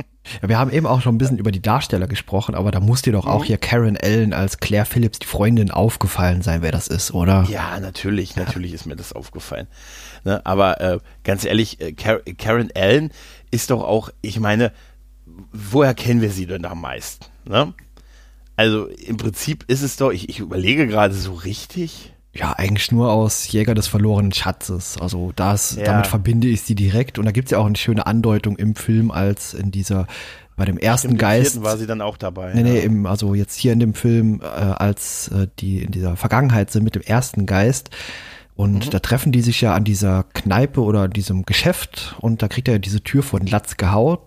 [0.42, 3.02] ja, wir haben eben auch schon ein bisschen über die Darsteller gesprochen, aber da muss
[3.02, 3.46] dir doch auch mhm.
[3.46, 7.46] hier Karen Allen als Claire Phillips, die Freundin, aufgefallen sein, wer das ist, oder?
[7.50, 9.68] Ja, natürlich, natürlich ist mir das aufgefallen.
[10.24, 10.46] Ne?
[10.46, 13.12] Aber äh, ganz ehrlich, äh, Karen Allen
[13.52, 14.72] ist doch auch, ich meine,
[15.52, 17.26] woher kennen wir sie denn am meisten?
[17.44, 17.74] Ne?
[18.56, 22.14] Also im Prinzip ist es doch, ich, ich überlege gerade so richtig.
[22.38, 24.98] Ja, eigentlich nur aus Jäger des verlorenen Schatzes.
[25.00, 25.86] Also das, ja.
[25.86, 27.18] damit verbinde ich sie direkt.
[27.18, 30.06] Und da gibt es ja auch eine schöne Andeutung im Film, als in dieser,
[30.56, 31.64] bei dem ersten Stimmt, Geist.
[31.64, 32.54] war sie dann auch dabei.
[32.54, 32.66] Nee, ja.
[32.66, 36.70] nee, im, also jetzt hier in dem Film, äh, als äh, die in dieser Vergangenheit
[36.70, 37.90] sind mit dem ersten Geist.
[38.56, 38.90] Und mhm.
[38.90, 42.80] da treffen die sich ja an dieser Kneipe oder diesem Geschäft und da kriegt er
[42.80, 44.18] diese Tür vor den Latz gehauen.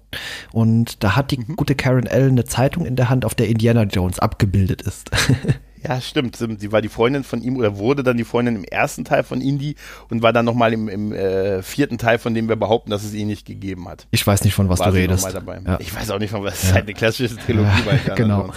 [0.52, 1.56] Und da hat die mhm.
[1.56, 5.10] gute Karen Allen eine Zeitung in der Hand, auf der Indiana Jones abgebildet ist.
[5.82, 6.36] Ja, stimmt.
[6.36, 9.40] Sie war die Freundin von ihm oder wurde dann die Freundin im ersten Teil von
[9.40, 9.76] Indie
[10.10, 13.14] und war dann nochmal im, im äh, vierten Teil, von dem wir behaupten, dass es
[13.14, 14.06] ihn nicht gegeben hat.
[14.10, 15.32] Ich weiß nicht, von was war du redest.
[15.32, 15.78] Ja.
[15.80, 16.54] Ich weiß auch nicht, von was.
[16.54, 18.52] Es ist halt eine klassische Trilogie ja, bei Genau.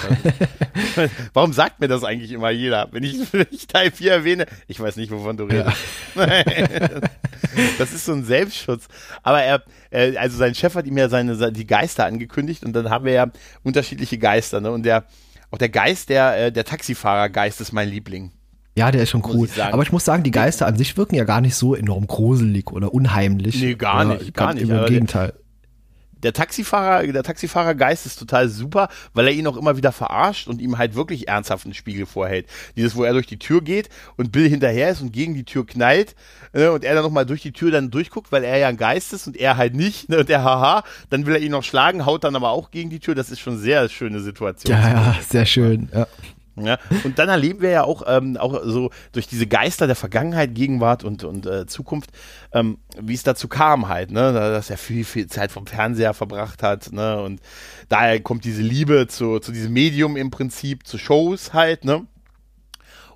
[1.34, 2.90] Warum sagt mir das eigentlich immer jeder?
[2.92, 5.78] Wenn ich, wenn ich Teil 4 erwähne, ich weiß nicht, wovon du redest.
[7.78, 8.88] Das ist so ein Selbstschutz.
[9.22, 12.90] Aber er, äh, also sein Chef hat ihm ja seine, die Geister angekündigt und dann
[12.90, 13.32] haben wir ja
[13.64, 14.72] unterschiedliche Geister, ne?
[14.72, 15.06] Und der
[15.54, 18.32] auch der Geist, der, äh, der Taxifahrergeist ist mein Liebling.
[18.76, 19.48] Ja, der ist schon cool.
[19.48, 22.08] Ich Aber ich muss sagen, die Geister an sich wirken ja gar nicht so enorm
[22.08, 23.62] gruselig oder unheimlich.
[23.62, 24.68] Nee, gar nicht, gar nicht.
[24.68, 25.34] Im Gegenteil
[26.24, 30.62] der Taxifahrer, der Taxifahrergeist ist total super, weil er ihn auch immer wieder verarscht und
[30.62, 32.48] ihm halt wirklich ernsthaft einen Spiegel vorhält.
[32.76, 35.66] Dieses, wo er durch die Tür geht und Bill hinterher ist und gegen die Tür
[35.66, 36.16] knallt
[36.54, 39.14] äh, und er dann nochmal durch die Tür dann durchguckt, weil er ja ein Geist
[39.14, 42.06] ist und er halt nicht ne, und der haha, dann will er ihn noch schlagen,
[42.06, 43.16] haut dann aber auch gegen die Tür.
[43.16, 44.76] Das ist schon sehr schöne Situation.
[44.76, 46.08] Ja, ja, sehr schön, ja.
[46.56, 50.54] Ja, und dann erleben wir ja auch, ähm, auch so durch diese Geister der Vergangenheit,
[50.54, 52.12] Gegenwart und, und äh, Zukunft,
[52.52, 56.62] ähm, wie es dazu kam halt, ne, dass er viel, viel Zeit vom Fernseher verbracht
[56.62, 57.42] hat, ne, und
[57.90, 62.06] daher kommt diese Liebe zu, zu diesem Medium im Prinzip, zu Shows halt, ne,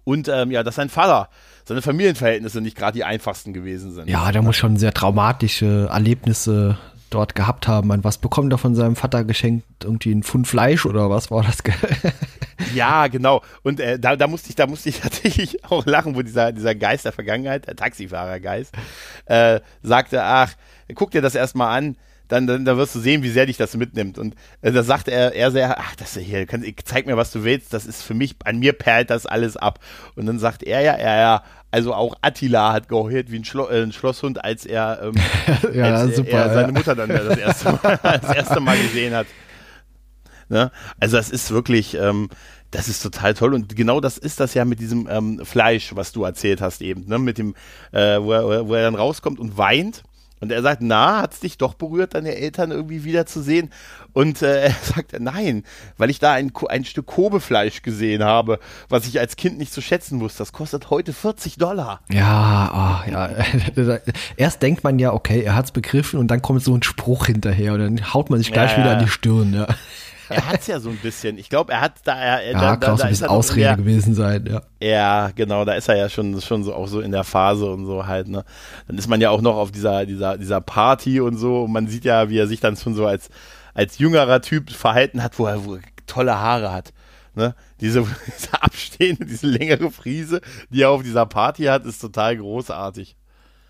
[0.04, 1.30] und ähm, ja, dass sein Vater
[1.66, 4.10] seine Familienverhältnisse nicht gerade die einfachsten gewesen sind.
[4.10, 6.78] Ja, der muss schon sehr traumatische Erlebnisse
[7.10, 7.92] dort gehabt haben.
[7.92, 9.66] An was bekommt er von seinem Vater geschenkt?
[9.84, 11.58] Irgendwie ein Pfund Fleisch oder was war das?
[12.74, 13.42] Ja, genau.
[13.64, 16.76] Und äh, da, da musste ich, da musste ich tatsächlich auch lachen, wo dieser, dieser
[16.76, 18.74] Geist der Vergangenheit, der Taxifahrergeist,
[19.26, 20.54] äh, sagte, ach,
[20.96, 23.76] guck dir das erstmal an dann, dann, dann wirst du sehen, wie sehr dich das
[23.76, 24.18] mitnimmt.
[24.18, 27.44] Und äh, da sagt er, er sehr, ach, das hier, kann, zeig mir, was du
[27.44, 29.80] willst, das ist für mich, an mir perlt das alles ab.
[30.16, 33.68] Und dann sagt er ja, er ja, also auch Attila hat geheult wie ein, Schlo
[33.68, 35.14] äh, ein Schlosshund, als er, ähm,
[35.74, 39.28] ja, als super, er seine Mutter dann das erste Mal, das erste Mal gesehen hat.
[40.50, 40.72] Ne?
[41.00, 42.30] Also das ist wirklich, ähm,
[42.72, 46.12] das ist total toll und genau das ist das ja mit diesem ähm, Fleisch, was
[46.12, 47.20] du erzählt hast eben, ne?
[47.20, 47.56] mit dem,
[47.92, 50.04] äh, wo, er, wo er dann rauskommt und weint
[50.40, 53.72] und er sagt, na, hat es dich doch berührt, deine Eltern irgendwie wiederzusehen?
[54.14, 55.64] Und äh, er sagt, nein,
[55.98, 59.82] weil ich da ein, ein Stück Kobefleisch gesehen habe, was ich als Kind nicht zu
[59.82, 60.40] schätzen wusste.
[60.40, 62.02] Das kostet heute 40 Dollar.
[62.12, 63.30] Ja, oh, ja.
[64.38, 67.26] Erst denkt man ja, okay, er hat es begriffen und dann kommt so ein Spruch
[67.26, 69.54] hinterher und dann haut man sich gleich ja, wieder an die Stirn.
[69.54, 69.68] Ja
[70.36, 71.38] er hat es ja so ein bisschen.
[71.38, 72.16] Ich glaube, er hat da.
[72.16, 74.62] Er, ja, da, kann da, ein bisschen Ausrede der, gewesen sein, ja.
[74.80, 77.86] Ja, genau, da ist er ja schon, schon so auch so in der Phase und
[77.86, 78.44] so halt, ne.
[78.88, 81.64] Dann ist man ja auch noch auf dieser, dieser, dieser Party und so.
[81.64, 83.30] Und man sieht ja, wie er sich dann schon so als,
[83.74, 86.94] als jüngerer Typ verhalten hat, wo er, wo er tolle Haare hat.
[87.36, 87.56] Ne?
[87.80, 88.06] Diese,
[88.38, 93.16] diese abstehende, diese längere Friese, die er auf dieser Party hat, ist total großartig.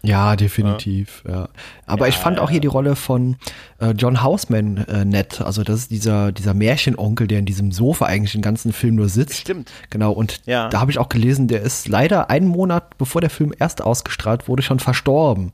[0.07, 1.23] Ja, definitiv.
[1.27, 1.33] Ja.
[1.33, 1.49] ja.
[1.85, 3.35] Aber ja, ich fand auch hier die Rolle von
[3.79, 5.41] äh, John Houseman äh, nett.
[5.41, 9.09] Also das ist dieser, dieser Märchenonkel, der in diesem Sofa eigentlich den ganzen Film nur
[9.09, 9.35] sitzt.
[9.35, 9.71] Stimmt.
[9.89, 10.69] Genau, und ja.
[10.69, 14.47] da habe ich auch gelesen, der ist leider einen Monat, bevor der Film erst ausgestrahlt
[14.47, 15.51] wurde, schon verstorben.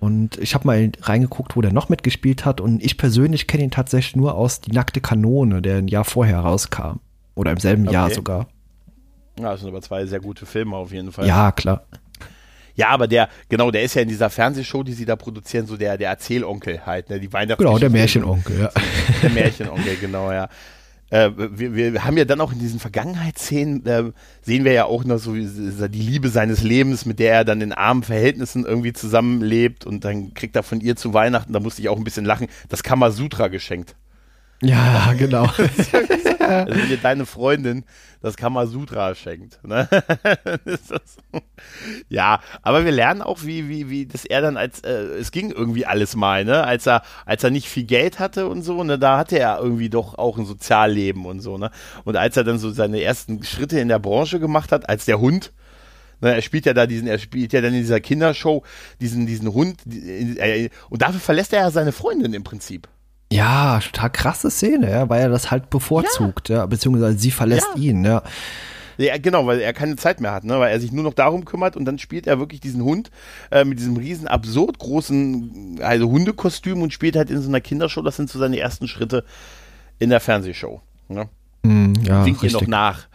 [0.00, 2.60] Und ich habe mal reingeguckt, wo der noch mitgespielt hat.
[2.60, 6.40] Und ich persönlich kenne ihn tatsächlich nur aus Die nackte Kanone, der ein Jahr vorher
[6.40, 6.98] rauskam.
[7.34, 7.94] Oder im selben okay.
[7.94, 8.46] Jahr sogar.
[9.38, 11.26] Ja, das sind aber zwei sehr gute Filme auf jeden Fall.
[11.26, 11.84] Ja, klar.
[12.76, 15.76] Ja, aber der, genau, der ist ja in dieser Fernsehshow, die sie da produzieren, so
[15.76, 17.64] der, der Erzählonkel halt, ne, die Weihnachtsgeschichte.
[17.64, 18.70] Genau, der Märchenonkel, ja.
[19.22, 20.48] Der Märchenonkel, genau, ja.
[21.10, 24.04] Äh, wir, wir haben ja dann auch in diesen Vergangenheitsszenen, äh,
[24.42, 27.72] sehen wir ja auch noch so die Liebe seines Lebens, mit der er dann in
[27.72, 31.88] armen Verhältnissen irgendwie zusammenlebt und dann kriegt er von ihr zu Weihnachten, da musste ich
[31.88, 33.94] auch ein bisschen lachen, das Kamasutra geschenkt.
[34.62, 35.48] Ja, genau.
[36.48, 37.84] also wenn dir deine Freundin
[38.24, 39.62] das Kamasutra schenkt.
[39.64, 39.86] Ne?
[42.08, 45.50] ja, aber wir lernen auch, wie, wie, wie das er dann als, äh, es ging
[45.50, 46.64] irgendwie alles mal, ne?
[46.64, 49.90] Als er, als er nicht viel Geld hatte und so, ne, da hatte er irgendwie
[49.90, 51.70] doch auch ein Sozialleben und so, ne?
[52.04, 55.20] Und als er dann so seine ersten Schritte in der Branche gemacht hat, als der
[55.20, 55.52] Hund,
[56.22, 58.62] ne, er spielt ja da diesen, er spielt ja dann in dieser Kindershow
[59.02, 62.88] diesen, diesen Hund, äh, und dafür verlässt er ja seine Freundin im Prinzip.
[63.34, 67.68] Ja, total krasse Szene, ja, weil er das halt bevorzugt, ja, ja beziehungsweise sie verlässt
[67.76, 67.82] ja.
[67.82, 68.22] ihn, ja.
[68.96, 70.58] Ja, genau, weil er keine Zeit mehr hat, ne?
[70.60, 73.10] weil er sich nur noch darum kümmert und dann spielt er wirklich diesen Hund
[73.50, 78.02] äh, mit diesem riesen absurd großen also Hundekostüm und spielt halt in so einer Kindershow.
[78.02, 79.24] Das sind so seine ersten Schritte
[79.98, 80.80] in der Fernsehshow.
[81.08, 81.28] Ne?
[81.62, 83.08] Mm, ja, Singt ihr noch nach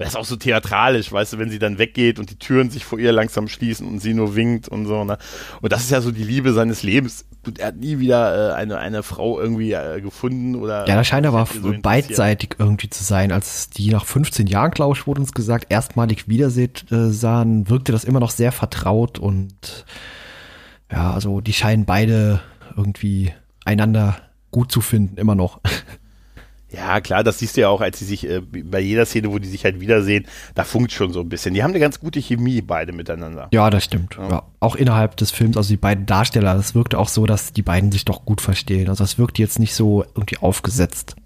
[0.00, 2.86] das ist auch so theatralisch, weißt du, wenn sie dann weggeht und die Türen sich
[2.86, 5.18] vor ihr langsam schließen und sie nur winkt und so, ne?
[5.60, 7.26] Und das ist ja so die Liebe seines Lebens.
[7.58, 10.88] Er hat nie wieder äh, eine, eine Frau irgendwie äh, gefunden oder.
[10.88, 13.30] Ja, das scheint aber so beidseitig irgendwie zu sein.
[13.30, 17.92] Als die nach 15 Jahren, glaube ich, wurde uns gesagt, erstmalig wiederseht äh, sahen, wirkte
[17.92, 19.84] das immer noch sehr vertraut und
[20.90, 22.40] ja, also die scheinen beide
[22.74, 23.34] irgendwie
[23.66, 24.16] einander
[24.50, 25.60] gut zu finden, immer noch.
[26.72, 29.38] Ja, klar, das siehst du ja auch, als sie sich äh, bei jeder Szene, wo
[29.38, 31.52] die sich halt wiedersehen, da funkt schon so ein bisschen.
[31.52, 33.48] Die haben eine ganz gute Chemie beide miteinander.
[33.52, 34.16] Ja, das stimmt.
[34.16, 34.28] Ja.
[34.28, 34.42] ja.
[34.60, 37.90] Auch innerhalb des Films, also die beiden Darsteller, das wirkt auch so, dass die beiden
[37.90, 38.88] sich doch gut verstehen.
[38.88, 41.16] Also das wirkt jetzt nicht so irgendwie aufgesetzt.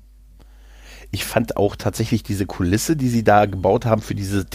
[1.10, 4.46] Ich fand auch tatsächlich diese Kulisse, die sie da gebaut haben für diese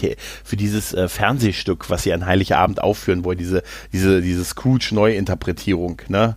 [0.43, 6.01] für dieses äh, Fernsehstück, was sie an Heiligabend aufführen wollen, diese diese diese Scrooge Neuinterpretierung,
[6.09, 6.35] ne?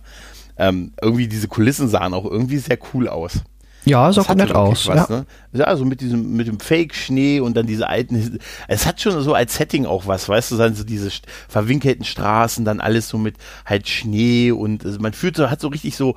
[0.55, 3.41] Ähm, irgendwie diese Kulissen sahen auch irgendwie sehr cool aus.
[3.85, 4.87] Ja, sah auch nett aus.
[4.87, 5.17] Was, ja.
[5.17, 5.25] Ne?
[5.53, 9.33] ja, also mit diesem, mit dem Fake-Schnee und dann diese alten, es hat schon so
[9.33, 11.09] als Setting auch was, weißt du, dann so diese
[11.49, 15.67] verwinkelten Straßen, dann alles so mit halt Schnee und also man fühlt so, hat so
[15.67, 16.15] richtig so,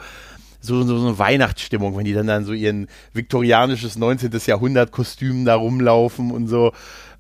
[0.61, 4.33] so, so, so eine Weihnachtsstimmung, wenn die dann dann so ihren viktorianisches 19.
[4.47, 6.73] Jahrhundert Kostüm da rumlaufen und so.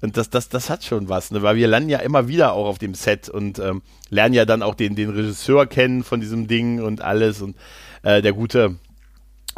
[0.02, 1.42] Und das, das, das hat schon was, ne?
[1.42, 4.62] weil wir landen ja immer wieder auch auf dem Set und ähm, lernen ja dann
[4.62, 7.56] auch den, den Regisseur kennen von diesem Ding und alles und
[8.02, 8.76] äh, der gute,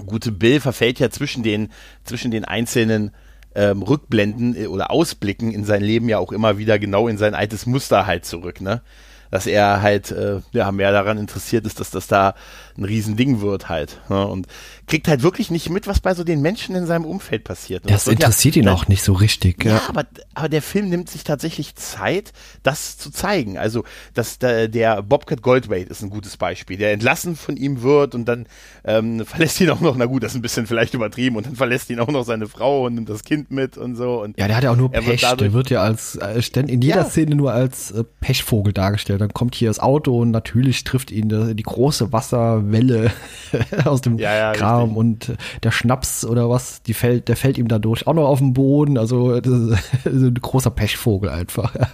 [0.06, 1.70] gute Bill verfällt ja zwischen den,
[2.04, 3.12] zwischen den einzelnen
[3.54, 7.34] ähm, Rückblenden äh, oder Ausblicken in sein Leben ja auch immer wieder genau in sein
[7.34, 8.82] altes Muster halt zurück, ne?
[9.30, 12.34] Dass er halt äh, ja, mehr daran interessiert ist, dass das da
[12.76, 14.00] ein Riesending wird halt.
[14.08, 14.26] Ne?
[14.26, 14.46] Und
[14.86, 17.84] kriegt halt wirklich nicht mit, was bei so den Menschen in seinem Umfeld passiert.
[17.84, 19.64] Das, das interessiert ja, ihn auch nicht so richtig.
[19.64, 23.58] Ja, ja, aber, aber der Film nimmt sich tatsächlich Zeit, das zu zeigen.
[23.58, 28.14] Also dass der, der Bobcat Goldthwait ist ein gutes Beispiel, der entlassen von ihm wird
[28.14, 28.46] und dann
[28.84, 31.56] ähm, verlässt ihn auch noch, na gut, das ist ein bisschen vielleicht übertrieben, und dann
[31.56, 34.22] verlässt ihn auch noch seine Frau und nimmt das Kind mit und so.
[34.22, 36.82] Und ja, der hat ja auch nur Pech, wird der wird ja als äh, in
[36.82, 37.04] jeder ja.
[37.04, 39.17] Szene nur als äh, Pechvogel dargestellt.
[39.18, 43.10] Dann kommt hier das Auto und natürlich trifft ihn die, die große Wasserwelle
[43.84, 44.96] aus dem ja, ja, Kram richtig.
[44.96, 48.54] und der Schnaps oder was, die fällt, der fällt ihm dadurch auch noch auf den
[48.54, 48.98] Boden.
[48.98, 51.74] Also das ist ein großer Pechvogel einfach.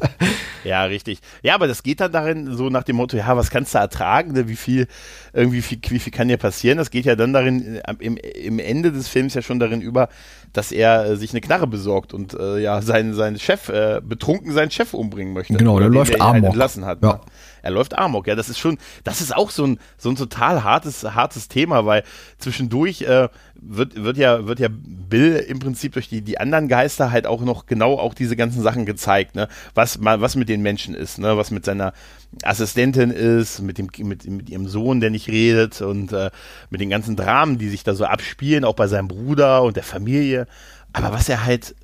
[0.65, 1.19] Ja, richtig.
[1.43, 4.33] Ja, aber das geht dann darin so nach dem Motto, ja, was kannst du ertragen?
[4.33, 4.49] Ne?
[4.49, 4.89] Wie viel,
[5.35, 6.79] irgendwie, wie, wie viel kann dir passieren?
[6.79, 10.09] Das geht ja dann darin, äh, im, im Ende des Films ja schon darin über,
[10.55, 14.53] dass er äh, sich eine Knarre besorgt und äh, ja, seinen, seinen Chef, äh, betrunken
[14.53, 15.55] seinen Chef umbringen möchte.
[15.55, 16.35] Genau, der läuft halt Amok.
[16.35, 17.03] Halt entlassen hat.
[17.03, 17.13] Ja.
[17.15, 17.21] Ne?
[17.65, 20.65] Er läuft Amok, ja, das ist schon, das ist auch so ein, so ein total
[20.65, 22.03] hartes, hartes Thema, weil
[22.39, 27.11] zwischendurch äh, wird, wird ja, wird ja Bill im Prinzip durch die, die anderen Geister
[27.11, 29.49] halt auch noch genau auch diese ganzen Sachen gezeigt, ne?
[29.75, 31.39] Was, was mit den Menschen ist, ne?
[31.39, 31.95] Was mit seiner
[32.43, 36.31] Assistentin ist, mit dem, mit, mit ihrem Sohn, der nicht redet und äh,
[36.69, 39.85] mit den ganzen Dramen, die sich da so abspielen, auch bei seinem Bruder und der
[39.85, 40.47] Familie.
[40.93, 41.75] Aber was er halt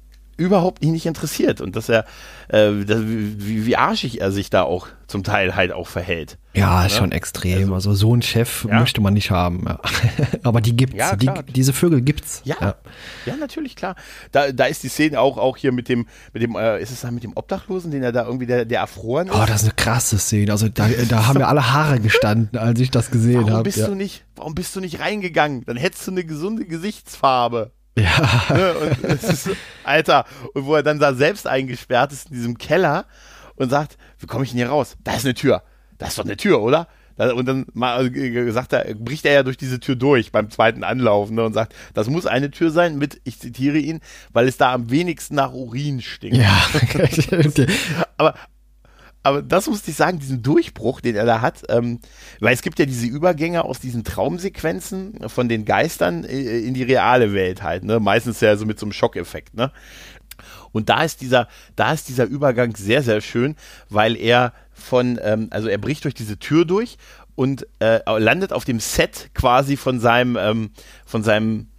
[0.40, 2.04] überhaupt ihn nicht interessiert und dass er,
[2.48, 6.38] äh, dass, wie, wie arschig er sich da auch zum Teil halt auch verhält.
[6.54, 7.72] Ja, ist schon extrem.
[7.72, 8.80] Also, so einen Chef Ja.
[8.80, 9.64] möchte man nicht haben.
[9.66, 9.80] Ja.
[10.42, 10.96] Aber die gibt's.
[10.96, 12.42] Ja, die, diese Vögel gibt's.
[12.44, 12.76] Ja,
[13.26, 13.94] ja, natürlich, klar.
[14.32, 17.02] Da, da ist die Szene auch, auch hier mit dem, mit dem, äh, ist es
[17.02, 19.34] da mit dem Obdachlosen, den er da irgendwie, der, der erfroren ist?
[19.34, 20.50] Oh, das ist eine krasse Szene.
[20.52, 23.62] Also da, da haben mir alle Haare gestanden, als ich das gesehen warum habe.
[23.64, 25.64] bist du nicht, warum bist du nicht reingegangen?
[25.66, 27.72] Dann hättest du eine gesunde Gesichtsfarbe.
[28.02, 28.44] Ja.
[28.54, 28.74] Ne?
[28.74, 29.50] Und es ist,
[29.84, 33.06] Alter, und wo er dann da selbst eingesperrt ist in diesem Keller
[33.56, 34.96] und sagt, wie komme ich denn hier raus?
[35.04, 35.62] Da ist eine Tür.
[35.98, 36.88] Da ist doch eine Tür, oder?
[37.16, 41.30] Und dann äh, sagt er, bricht er ja durch diese Tür durch beim zweiten Anlauf
[41.30, 44.00] ne, und sagt, das muss eine Tür sein mit, ich zitiere ihn,
[44.32, 46.38] weil es da am wenigsten nach Urin stinkt.
[46.38, 46.66] Ja.
[48.16, 48.34] Aber,
[49.22, 52.00] aber das musste ich sagen, diesen Durchbruch, den er da hat, ähm,
[52.40, 56.82] weil es gibt ja diese Übergänge aus diesen Traumsequenzen von den Geistern äh, in die
[56.82, 58.00] reale Welt halt, ne?
[58.00, 59.72] Meistens ja so mit so einem Schockeffekt, ne?
[60.72, 63.56] Und da ist dieser, da ist dieser Übergang sehr, sehr schön,
[63.88, 66.96] weil er von, ähm, also er bricht durch diese Tür durch
[67.34, 70.70] und äh, landet auf dem Set quasi von seinem, ähm,
[71.04, 71.69] von seinem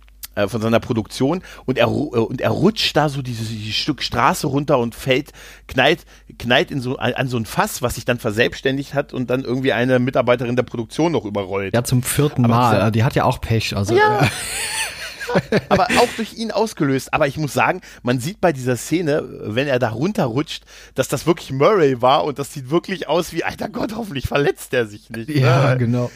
[0.43, 4.01] äh, von seiner Produktion und er, äh, und er rutscht da so dieses, dieses Stück
[4.03, 5.31] Straße runter und fällt,
[5.67, 6.05] knallt,
[6.39, 9.43] knallt in so, an, an so ein Fass, was sich dann verselbstständigt hat und dann
[9.43, 11.73] irgendwie eine Mitarbeiterin der Produktion noch überrollt.
[11.73, 12.75] ja, zum vierten Aber Mal.
[12.75, 13.75] dieser- Die hat ja auch Pech.
[13.75, 14.21] Also Ja.
[14.23, 14.29] ja.
[15.69, 17.13] aber auch durch ihn ausgelöst.
[17.13, 20.63] Aber ich muss sagen, man sieht bei dieser Szene, wenn er da runterrutscht,
[20.95, 24.73] dass das wirklich Murray war und das sieht wirklich aus wie, alter Gott, hoffentlich verletzt
[24.73, 25.29] er sich nicht.
[25.29, 25.77] ja, ne?
[25.77, 26.11] genau.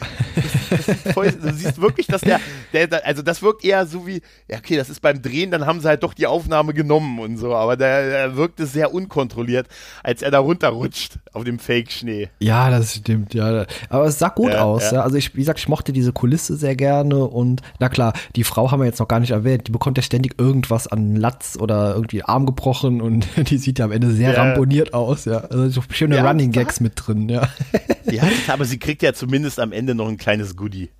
[1.12, 2.40] Voll, du siehst wirklich, dass der,
[2.72, 5.80] der, also das wirkt eher so wie, ja okay, das ist beim Drehen, dann haben
[5.80, 9.66] sie halt doch die Aufnahme genommen und so, aber der, der wirkte sehr unkontrolliert,
[10.02, 12.28] als er da runterrutscht auf dem Fake-Schnee.
[12.40, 13.66] Ja, das stimmt, ja.
[13.88, 14.94] Aber es sah gut Ja, aus, ja.
[14.94, 15.02] ja.
[15.02, 18.70] Also ich, wie gesagt, ich mochte diese Kulisse sehr gerne und na klar, die Frau
[18.70, 21.94] haben wir jetzt noch gar nicht erwähnt, die bekommt ja ständig irgendwas an Latz oder
[21.94, 24.42] irgendwie Arm gebrochen und die sieht ja am Ende sehr Ja.
[24.42, 25.38] ramponiert aus, ja.
[25.38, 26.52] Also so schöne Ja, Running.
[26.52, 27.48] Gags mit drin, ja.
[28.10, 30.90] Ja, aber sie kriegt ja zumindest am Ende noch ein kleines Goodie.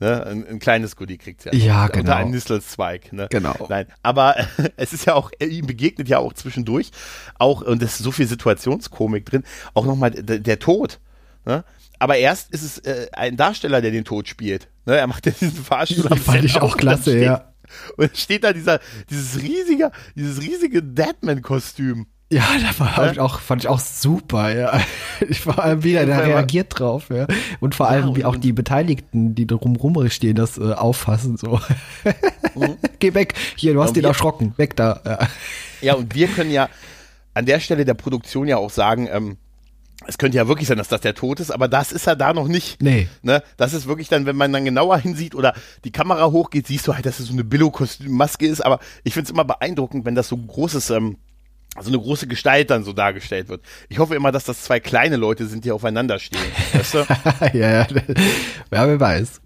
[0.00, 0.26] Ne?
[0.26, 1.54] Ein, ein kleines Goodie kriegt sie ja.
[1.54, 2.14] Ja, Unter genau.
[2.16, 3.12] einen Nistelzweig.
[3.12, 3.28] Ne?
[3.30, 3.54] Genau.
[3.68, 4.34] Nein, aber
[4.76, 6.90] es ist ja auch, ihm begegnet ja auch zwischendurch
[7.38, 10.98] auch, und es ist so viel Situationskomik drin, auch nochmal der, der Tod.
[11.46, 11.64] Ne?
[12.02, 14.66] Aber erst ist es äh, ein Darsteller, der den Tod spielt.
[14.86, 14.96] Ne?
[14.96, 17.52] Er macht ja diesen Fahrstuhl am Fand ich auch klasse, steht, ja.
[17.96, 22.06] Und steht da dieser, dieses riesige, dieses riesige Deadman-Kostüm.
[22.32, 24.80] Ja, da war hab ich auch, fand ich auch super, ja.
[25.28, 27.28] Ich vor allem, wie er da reagiert drauf, ja.
[27.60, 31.60] Und vor allem, und- wie auch die Beteiligten, die drumrum stehen, das äh, auffassen, so.
[32.98, 33.96] Geh weg, hier, du hast Mhm.
[33.96, 35.00] Ja, den erschrocken, weg da.
[35.04, 35.18] Ja.
[35.82, 36.68] Ja, und wir können ja
[37.32, 39.36] an der Stelle der Produktion ja auch sagen, ähm,
[40.06, 42.32] es könnte ja wirklich sein, dass das der Tod ist, aber das ist er da
[42.32, 42.82] noch nicht.
[42.82, 43.08] Nee.
[43.22, 43.42] Ne?
[43.56, 46.94] Das ist wirklich dann, wenn man dann genauer hinsieht oder die Kamera hochgeht, siehst du
[46.94, 50.28] halt, dass es so eine Billo-Maske ist, aber ich finde es immer beeindruckend, wenn das
[50.28, 51.16] so ein großes, ähm,
[51.80, 53.62] so eine große Gestalt dann so dargestellt wird.
[53.88, 56.40] Ich hoffe immer, dass das zwei kleine Leute sind, die aufeinander stehen.
[56.72, 56.98] Weißt du?
[57.52, 57.86] ja, ja, ja,
[58.70, 59.40] wer weiß.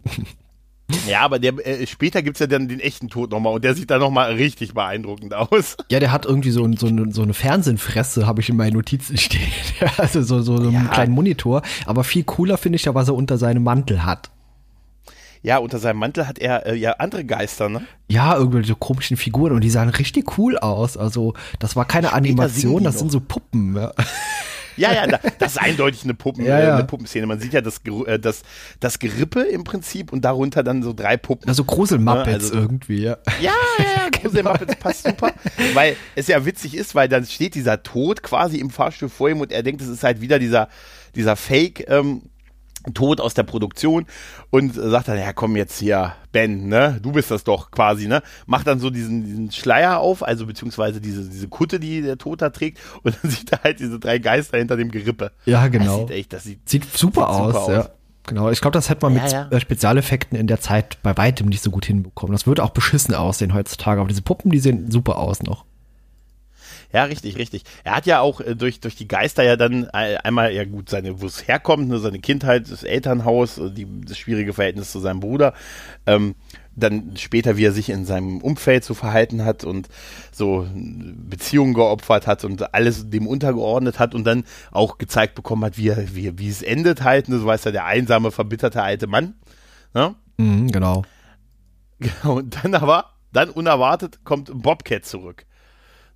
[1.09, 3.91] Ja, aber der, äh, später gibt's ja dann den echten Tod nochmal und der sieht
[3.91, 5.77] dann nochmal richtig beeindruckend aus.
[5.91, 8.75] Ja, der hat irgendwie so, ein- so, eine, so eine Fernsehfresse, habe ich in meinen
[8.75, 9.51] Notizen stehen.
[9.97, 10.85] Also so, so, so einen Ja.
[10.93, 11.63] kleinen Monitor.
[11.87, 14.31] Aber viel cooler finde ich ja, was er unter seinem Mantel hat.
[15.43, 17.83] Ja, unter seinem Mantel hat er äh, ja andere Geister, ne?
[18.09, 20.97] Ja, irgendwelche komischen Figuren und die sahen richtig cool aus.
[20.97, 23.01] Also, das war keine singen Animation, das noch.
[23.01, 23.77] sind so Puppen.
[23.77, 23.93] Ja.
[24.77, 26.75] Ja, ja, da, das ist eindeutig eine, Puppen, Ja, ja.
[26.77, 27.27] eine Puppenszene.
[27.27, 28.43] Man sieht ja das, äh, das,
[28.81, 31.49] das Gerippe im Prinzip und darunter dann so drei Puppen.
[31.49, 33.17] Also Grusel-Muppets Ja, also- irgendwie, ja.
[33.41, 35.33] Ja, ja, ja, Grusel Muppets passt super,
[35.75, 39.41] weil es ja witzig ist, weil dann steht dieser Tod quasi im Fahrstuhl vor ihm
[39.41, 40.69] und er denkt, es ist halt wieder dieser,
[41.15, 42.23] dieser Fake, ähm,
[42.95, 44.07] Tod aus der Produktion
[44.51, 48.07] und äh, sagt dann, ja komm jetzt hier, Ben, ne, du bist das doch quasi,
[48.09, 52.19] ne, macht dann so diesen, diesen Schleier auf, also beziehungsweise diese, diese Kutte, die der
[52.19, 55.33] Tod da trägt und dann sieht er halt diese drei Geister hinter dem Gerippe.
[55.45, 55.99] Ja, Das genau.
[56.01, 57.81] sieht echt, das sieht Sieht super Sieht aus, super ja.
[57.81, 57.91] aus.
[58.27, 59.49] Genau, ich glaube, das hätte man mit ja.
[59.51, 62.33] äh, Spezialeffekten in der Zeit bei weitem nicht so gut hinbekommen.
[62.33, 65.65] Das würde auch beschissen aussehen heutzutage, aber diese Puppen, die sehen super aus noch.
[66.93, 67.63] Ja, richtig, richtig.
[67.85, 70.89] Er hat ja auch äh, durch, durch die Geister ja dann äh, einmal, ja gut,
[70.89, 75.01] seine, wo es herkommt, ne, seine Kindheit, das Elternhaus, äh, die, das schwierige Verhältnis zu
[75.01, 75.53] seinem Bruder,
[76.07, 76.35] ähm,
[76.77, 79.89] dann später, wie er sich in seinem Umfeld so verhalten hat und
[80.31, 85.65] so äh, Beziehungen geopfert hat und alles dem untergeordnet hat und dann auch gezeigt bekommen
[85.65, 88.83] hat, wie, er, wie, wie es endet halt, ne, so weiß er, der einsame, verbitterte
[88.83, 89.35] alte Mann.
[89.95, 90.15] Ne?
[90.37, 91.03] Mhm, genau.
[92.25, 95.47] Und dann aber, dann unerwartet kommt Bobcat zurück.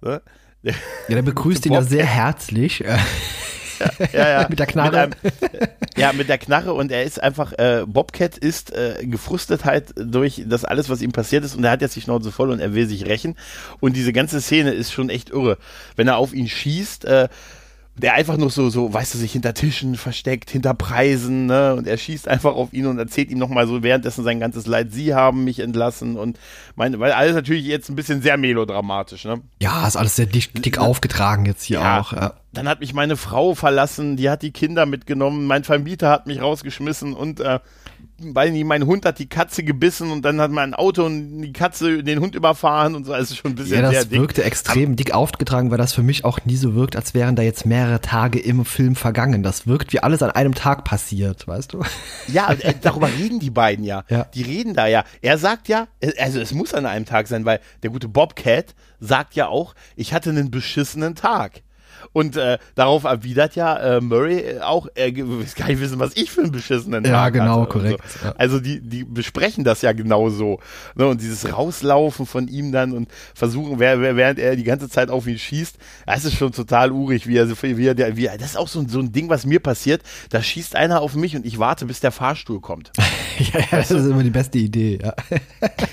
[0.03, 0.23] Ne?
[0.63, 0.73] Ja,
[1.09, 2.85] der begrüßt ihn ja sehr herzlich.
[2.85, 2.99] äh,
[4.13, 4.47] ja, ja.
[4.51, 5.09] mit der Knarre.
[5.09, 9.65] Mit einem, ja, mit der Knarre und er ist einfach, äh, Bobcat ist äh, gefrustet
[9.65, 12.51] halt durch das alles, was ihm passiert ist und er hat jetzt die Schnauze voll
[12.51, 13.37] und er will sich rächen
[13.81, 15.59] und diese ganze Szene ist schon echt irre.
[15.97, 17.29] Wenn er auf ihn schießt, äh,
[18.01, 21.75] der einfach nur so, so, weißt du, sich hinter Tischen versteckt, hinter Preisen, ne?
[21.75, 24.93] Und er schießt einfach auf ihn und erzählt ihm nochmal so währenddessen sein ganzes Leid.
[24.93, 26.39] Sie haben mich entlassen und
[26.77, 29.41] mein, weil alles natürlich jetzt ein bisschen sehr melodramatisch, ne?
[29.61, 32.01] Ja, ist alles sehr dick, dick aufgetragen jetzt hier Ja.
[32.01, 32.13] auch.
[32.13, 32.35] Ja.
[32.53, 36.41] Dann hat mich meine Frau verlassen, die hat die Kinder mitgenommen, mein Vermieter hat mich
[36.41, 37.61] rausgeschmissen und äh,
[38.19, 42.03] weil mein Hund hat die Katze gebissen und dann hat mein Auto und die Katze
[42.03, 43.13] den Hund überfahren und so.
[43.13, 44.21] Also schon ein bisschen Ja, sehr das dick.
[44.21, 47.43] wirkte extrem dick aufgetragen, weil das für mich auch nie so wirkt, als wären da
[47.43, 49.43] jetzt mehrere Tage im Film vergangen.
[49.43, 51.83] Das wirkt wie alles an einem Tag passiert, weißt du?
[52.29, 54.05] Ja, äh, darüber reden die beiden ja.
[54.09, 54.25] Ja.
[54.35, 55.05] Die reden da ja.
[55.23, 58.75] Er sagt ja, äh, also es muss an einem Tag sein, weil der gute Bobcat
[59.01, 61.63] sagt ja auch, ich hatte einen beschissenen Tag.
[62.13, 66.17] Und äh, darauf erwidert ja äh, Murray äh, auch, er will gar nicht wissen, was
[66.17, 67.73] ich für einen beschissenen Ja, Tag genau, hatte.
[67.73, 68.35] korrekt, Also, ja.
[68.37, 70.59] also die, die besprechen das ja genau so.
[70.95, 71.07] Ne?
[71.07, 75.39] Und dieses Rauslaufen von ihm dann und versuchen, während er die ganze Zeit auf ihn
[75.39, 75.77] schießt,
[76.07, 78.69] das ist schon total urig, wie er, so- wie er, wie er das ist auch
[78.69, 80.03] so, so ein Ding, was mir passiert.
[80.31, 82.93] Da schießt einer auf mich und ich warte, bis der Fahrstuhl kommt.
[83.39, 85.15] ja, ja, das ist immer die beste Idee, ja.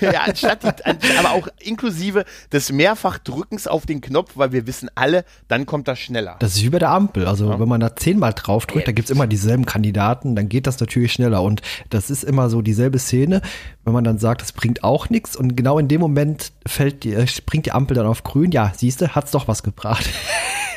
[0.00, 5.24] ja, anstatt die, aber auch inklusive des Mehrfachdrückens auf den Knopf, weil wir wissen alle,
[5.48, 6.36] dann kommt das schneller.
[6.38, 7.26] Das ist wie bei der Ampel.
[7.26, 10.80] Also wenn man da zehnmal drauf drückt, da gibt's immer dieselben Kandidaten, dann geht das
[10.80, 11.42] natürlich schneller.
[11.42, 13.42] Und das ist immer so dieselbe Szene,
[13.84, 15.36] wenn man dann sagt, das bringt auch nichts.
[15.36, 18.52] Und genau in dem Moment fällt die, äh, springt die Ampel dann auf grün.
[18.52, 20.08] Ja, siehste, hat's doch was gebracht.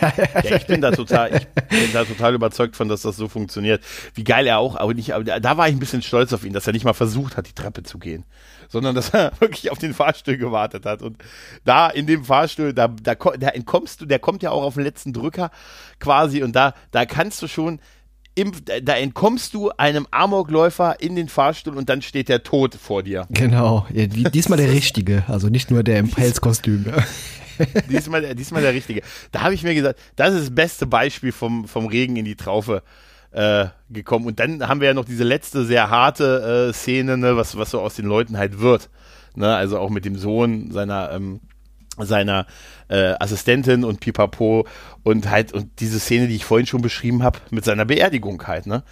[0.02, 3.84] Ja, ich bin da total, ich bin da total überzeugt von, dass das so funktioniert.
[4.16, 6.51] Wie geil er auch, aber nicht, aber da war ich ein bisschen stolz auf ihn,
[6.54, 8.26] dass er nicht mal versucht hat, die Treppe zu gehen,
[8.70, 11.02] sondern dass er wirklich auf den Fahrstuhl gewartet hat.
[11.02, 11.18] Und
[11.64, 14.84] da in dem Fahrstuhl, da, da, da entkommst du, der kommt ja auch auf den
[14.84, 15.52] letzten Drücker
[16.00, 17.80] quasi und da, da kannst du schon
[18.34, 23.04] im, da entkommst du einem Amokläufer in den Fahrstuhl und dann steht der Tod vor
[23.04, 23.28] dir.
[23.30, 23.86] genau.
[23.94, 25.24] Ja, die, diesmal der Richtige.
[25.28, 26.86] Also nicht nur der im Pelzkostüm.
[27.90, 29.02] Diesmal, der- diesmal der richtige.
[29.32, 32.36] Da habe ich mir gesagt, das ist das beste Beispiel vom, vom Regen in die
[32.36, 32.82] Traufe
[33.32, 34.26] äh, gekommen.
[34.26, 37.72] Und dann haben wir ja noch diese letzte sehr harte äh, Szene, ne, was, was
[37.72, 38.90] so aus den Leuten halt wird.
[39.36, 41.40] Ne, also auch mit dem Sohn seiner, ähm,
[41.98, 42.46] seiner
[42.90, 44.68] äh, Assistentin und Pipapo
[45.04, 48.68] und halt, und diese Szene, die ich vorhin schon beschrieben habe, mit seiner Beerdigung halt,
[48.68, 48.84] ne?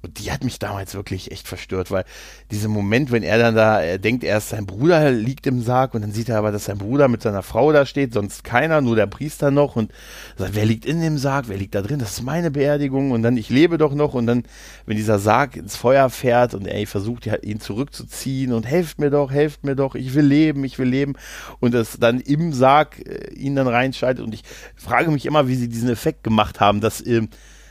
[0.00, 2.04] Und die hat mich damals wirklich echt verstört, weil
[2.52, 6.02] dieser Moment, wenn er dann da, er denkt erst, sein Bruder liegt im Sarg und
[6.02, 8.94] dann sieht er aber, dass sein Bruder mit seiner Frau da steht, sonst keiner, nur
[8.94, 9.90] der Priester noch und
[10.36, 13.24] sagt, wer liegt in dem Sarg, wer liegt da drin, das ist meine Beerdigung und
[13.24, 14.44] dann, ich lebe doch noch und dann,
[14.86, 19.32] wenn dieser Sarg ins Feuer fährt und er versucht, ihn zurückzuziehen und helft mir doch,
[19.32, 21.14] helft mir doch, ich will leben, ich will leben
[21.58, 24.44] und das dann im Sarg äh, ihn dann reinschaltet und ich
[24.76, 27.30] frage mich immer, wie sie diesen Effekt gemacht haben, dass, ähm,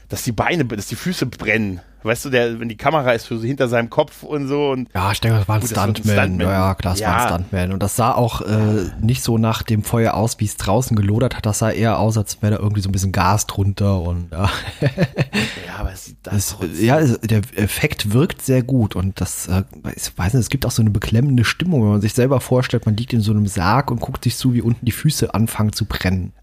[0.10, 1.80] dass die Beine, dass die Füße brennen.
[2.04, 5.12] Weißt du, der, wenn die Kamera ist so hinter seinem Kopf und so und Ja,
[5.12, 6.16] ich denke, das war ein Gut, das wird ein Stuntman.
[6.26, 6.48] Stuntman.
[6.48, 7.18] Ja, ja, klar, das war Ja.
[7.26, 7.72] ein Stuntman.
[7.74, 11.36] Und das sah auch äh, nicht so nach dem Feuer aus, wie es draußen gelodert
[11.36, 11.46] hat.
[11.46, 14.00] Das sah eher aus, als wäre da irgendwie so ein bisschen Gas drunter.
[14.02, 14.50] Und ja,
[14.82, 18.96] ja, aber es sieht das ja der Effekt wirkt sehr gut.
[18.96, 19.64] Und das, äh,
[19.96, 22.86] ich weiß nicht, es gibt auch so eine beklemmende Stimmung, wenn man sich selber vorstellt,
[22.86, 25.74] man liegt in so einem Sarg und guckt sich zu, wie unten die Füße anfangen
[25.74, 26.34] zu brennen.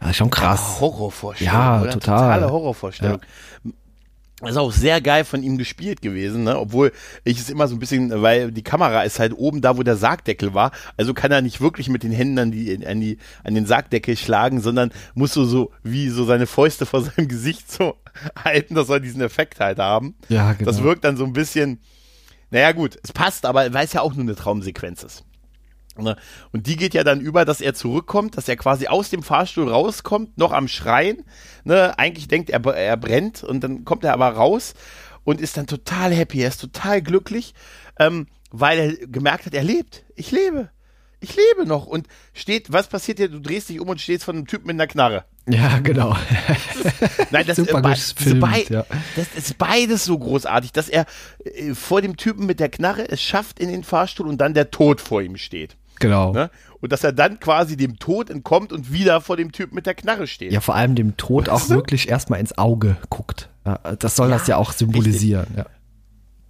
[0.00, 0.80] Das ist schon krass.
[0.80, 1.54] Horrorvorstellung.
[1.54, 1.90] Ja, total.
[2.40, 3.20] Totale Horrorvorstellung.
[4.44, 6.58] Das ist auch sehr geil von ihm gespielt gewesen, ne?
[6.58, 6.92] obwohl
[7.24, 9.96] ich es immer so ein bisschen, weil die Kamera ist halt oben da, wo der
[9.96, 13.54] Sargdeckel war, also kann er nicht wirklich mit den Händen an, die, an, die, an
[13.54, 17.96] den Sargdeckel schlagen, sondern muss so, so wie so seine Fäuste vor seinem Gesicht so
[18.42, 20.14] halten, dass er diesen Effekt halt haben.
[20.28, 20.70] Ja, genau.
[20.70, 21.80] Das wirkt dann so ein bisschen,
[22.50, 25.24] naja gut, es passt, aber weil es ja auch nur eine Traumsequenz ist.
[25.96, 26.16] Ne?
[26.52, 29.68] Und die geht ja dann über, dass er zurückkommt, dass er quasi aus dem Fahrstuhl
[29.70, 31.24] rauskommt, noch am Schreien.
[31.64, 31.96] Ne?
[31.98, 34.74] Eigentlich denkt er, er brennt und dann kommt er aber raus
[35.24, 37.54] und ist dann total happy, er ist total glücklich,
[37.98, 40.04] ähm, weil er gemerkt hat, er lebt.
[40.16, 40.70] Ich lebe.
[41.20, 41.86] Ich lebe noch.
[41.86, 43.28] Und steht, was passiert dir?
[43.30, 45.24] Du drehst dich um und stehst von einem Typen mit einer Knarre.
[45.48, 46.16] Ja, genau.
[47.30, 48.84] Nein, das, Super äh, bei- gefilmt, bei- ja.
[49.16, 51.06] das ist beides so großartig, dass er
[51.44, 54.70] äh, vor dem Typen mit der Knarre es schafft in den Fahrstuhl und dann der
[54.70, 55.76] Tod vor ihm steht.
[56.00, 56.32] Genau.
[56.32, 56.50] Ne?
[56.80, 59.94] Und dass er dann quasi dem Tod entkommt und wieder vor dem Typen mit der
[59.94, 60.52] Knarre steht.
[60.52, 61.70] Ja, vor allem dem Tod auch du?
[61.70, 63.48] wirklich erstmal ins Auge guckt.
[63.64, 65.46] Ja, das soll das ja auch symbolisieren.
[65.56, 65.66] Ja.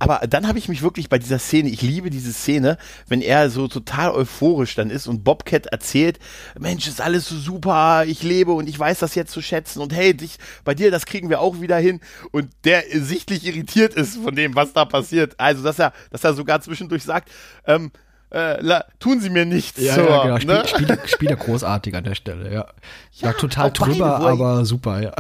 [0.05, 2.79] Aber dann habe ich mich wirklich bei dieser Szene, ich liebe diese Szene,
[3.09, 6.19] wenn er so total euphorisch dann ist und Bobcat erzählt,
[6.59, 9.95] Mensch, ist alles so super, ich lebe und ich weiß das jetzt zu schätzen und
[9.95, 12.01] hey, dich, bei dir, das kriegen wir auch wieder hin
[12.33, 15.39] und der sichtlich irritiert ist von dem, was da passiert.
[15.39, 17.31] Also, dass er, dass er sogar zwischendurch sagt,
[17.67, 17.93] ähm,
[18.35, 19.81] äh, la, tun Sie mir nichts.
[19.81, 20.65] Ja, zur, ja genau.
[20.67, 20.95] Spiel, ne?
[20.97, 22.67] Spiel, Spiel er großartig an der Stelle, ja.
[23.13, 25.13] Ja, Ja, total beide, drüber, er- aber super, ja.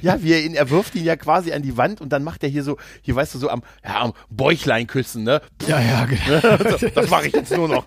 [0.00, 2.42] Ja, wie er ihn, er wirft ihn ja quasi an die Wand und dann macht
[2.42, 5.42] er hier so, hier weißt du, so am, ja, am Bäuchlein küssen, ne?
[5.66, 6.70] Ja, ja, genau.
[6.78, 7.84] so, das mache ich jetzt nur noch.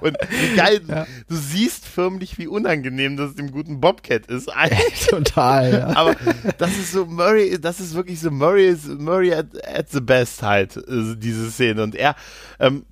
[0.00, 0.80] Und wie geil,
[1.28, 4.50] du siehst förmlich, wie unangenehm das dem guten Bobcat ist.
[5.08, 5.96] total, ja.
[5.96, 6.16] Aber
[6.58, 10.42] das ist so Murray, das ist wirklich so Murray ist Murray at, at the best
[10.42, 11.84] halt, äh, diese Szene.
[11.84, 12.16] Und er,
[12.58, 12.84] ähm,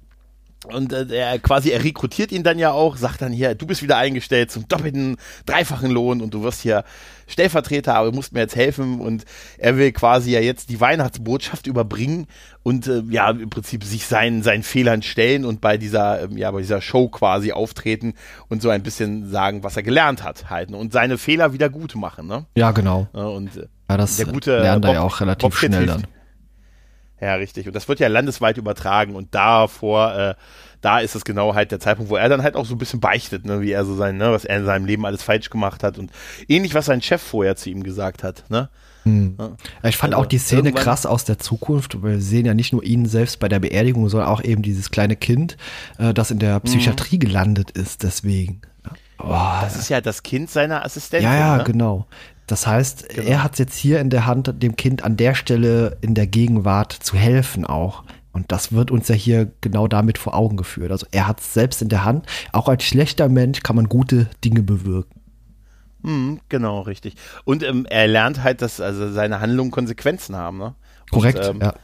[0.67, 3.83] und äh, er quasi, er rekrutiert ihn dann ja auch, sagt dann hier, du bist
[3.83, 6.85] wieder eingestellt zum doppelten, dreifachen Lohn und du wirst hier
[7.27, 9.25] Stellvertreter, aber du musst mir jetzt helfen und
[9.57, 12.27] er will quasi ja jetzt die Weihnachtsbotschaft überbringen
[12.63, 16.51] und äh, ja, im Prinzip sich seinen, seinen Fehlern stellen und bei dieser, ähm, ja,
[16.51, 18.15] bei dieser Show quasi auftreten
[18.49, 20.77] und so ein bisschen sagen, was er gelernt hat halt ne?
[20.77, 22.45] und seine Fehler wieder gut machen, ne?
[22.55, 23.09] Ja, genau.
[23.15, 26.07] Ja, Und äh, Ja, das Der gute lernt er ja auch relativ Bob schnell dann.
[27.21, 27.67] Ja, richtig.
[27.67, 30.35] Und das wird ja landesweit übertragen und davor, äh,
[30.81, 33.01] da ist es genau halt der Zeitpunkt, wo er dann halt auch so ein bisschen
[33.01, 35.83] beichtet, ne, wie er so sein, ne, was er in seinem Leben alles falsch gemacht
[35.83, 36.11] hat und
[36.49, 38.69] ähnlich, was sein Chef vorher zu ihm gesagt hat, ne?
[39.07, 39.57] Ja,
[39.89, 42.03] Ich fand Also auch die Szene krass aus der Zukunft.
[42.03, 44.91] weil Wir sehen ja nicht nur ihn selbst bei der Beerdigung, sondern auch eben dieses
[44.91, 45.57] kleine Kind,
[45.99, 46.41] äh, das in Mhm.
[46.41, 48.61] der Psychiatrie gelandet ist, deswegen.
[49.19, 49.29] Oh,
[49.63, 51.29] Das ist ja das Kind seiner Assistentin.
[51.31, 51.65] ja, ja, ne?
[51.65, 52.07] genau.
[52.51, 53.29] Das heißt, Genau.
[53.29, 56.27] er hat es jetzt hier in der Hand, dem Kind an der Stelle in der
[56.27, 58.03] Gegenwart zu helfen auch.
[58.33, 60.93] Und das wird uns ja hier genau damit vor Augen geführt.
[60.93, 62.27] Also er hat es selbst in der Hand.
[62.53, 65.21] Auch als schlechter Mensch kann man gute Dinge bewirken.
[66.03, 67.15] Mhm, genau, richtig.
[67.45, 70.75] Und ähm, er lernt halt, dass also seine Handlungen Konsequenzen haben, ne?
[71.11, 71.75] Und, Korrekt, ähm, ja.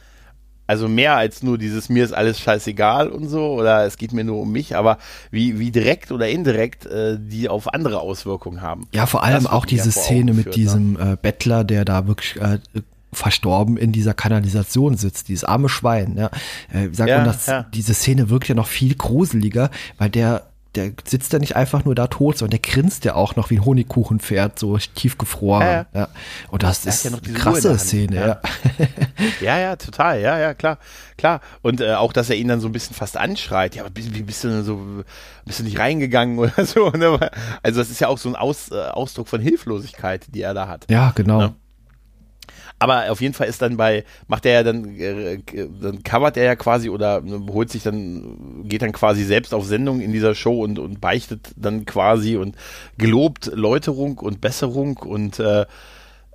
[0.67, 4.23] Also mehr als nur dieses mir ist alles scheißegal und so oder es geht mir
[4.23, 4.97] nur um mich, aber
[5.31, 8.87] wie, wie direkt oder indirekt äh, die auf andere Auswirkungen haben.
[8.93, 10.61] Ja, vor allem auch diese Szene mit geführt, ne?
[10.61, 12.59] diesem äh, Bettler, der da wirklich äh,
[13.13, 16.17] verstorben in dieser Kanalisation sitzt, dieses arme Schwein.
[16.17, 16.29] Ja.
[16.73, 17.63] Äh, sagt Ja, man, dass ja.
[17.73, 20.47] diese Szene wirkt ja noch viel gruseliger, weil der
[20.77, 23.57] der sitzt ja nicht einfach nur da tot, sondern der grinst ja auch noch wie
[23.57, 25.61] ein Honigkuchenpferd, so tiefgefroren.
[25.67, 26.07] Ja, Ja, ja.
[26.49, 28.41] Und das ist ja noch eine krasse Hand, Szene, ja.
[29.41, 29.57] ja.
[29.59, 30.77] Ja, total, ja, ja, klar,
[31.17, 31.41] klar.
[31.61, 34.13] Und äh, auch, dass er ihn dann so ein bisschen fast anschreit, ja, aber bist-
[34.15, 35.03] wie bist du denn so,
[35.45, 36.89] bist du nicht reingegangen oder so?
[36.91, 37.19] Ne?
[37.63, 40.67] Also das ist ja auch so ein Aus, äh, Ausdruck von Hilflosigkeit, die er da
[40.67, 40.85] hat.
[40.89, 41.41] Ja, genau.
[41.41, 41.53] Ja.
[42.79, 45.39] Aber auf jeden Fall ist dann bei, macht er ja dann, äh,
[45.81, 49.65] dann covert er ja quasi oder ne, holt sich dann, geht dann quasi selbst auf
[49.65, 52.55] Sendung in dieser Show und, und beichtet dann quasi und
[52.97, 55.65] gelobt Läuterung und Besserung und äh,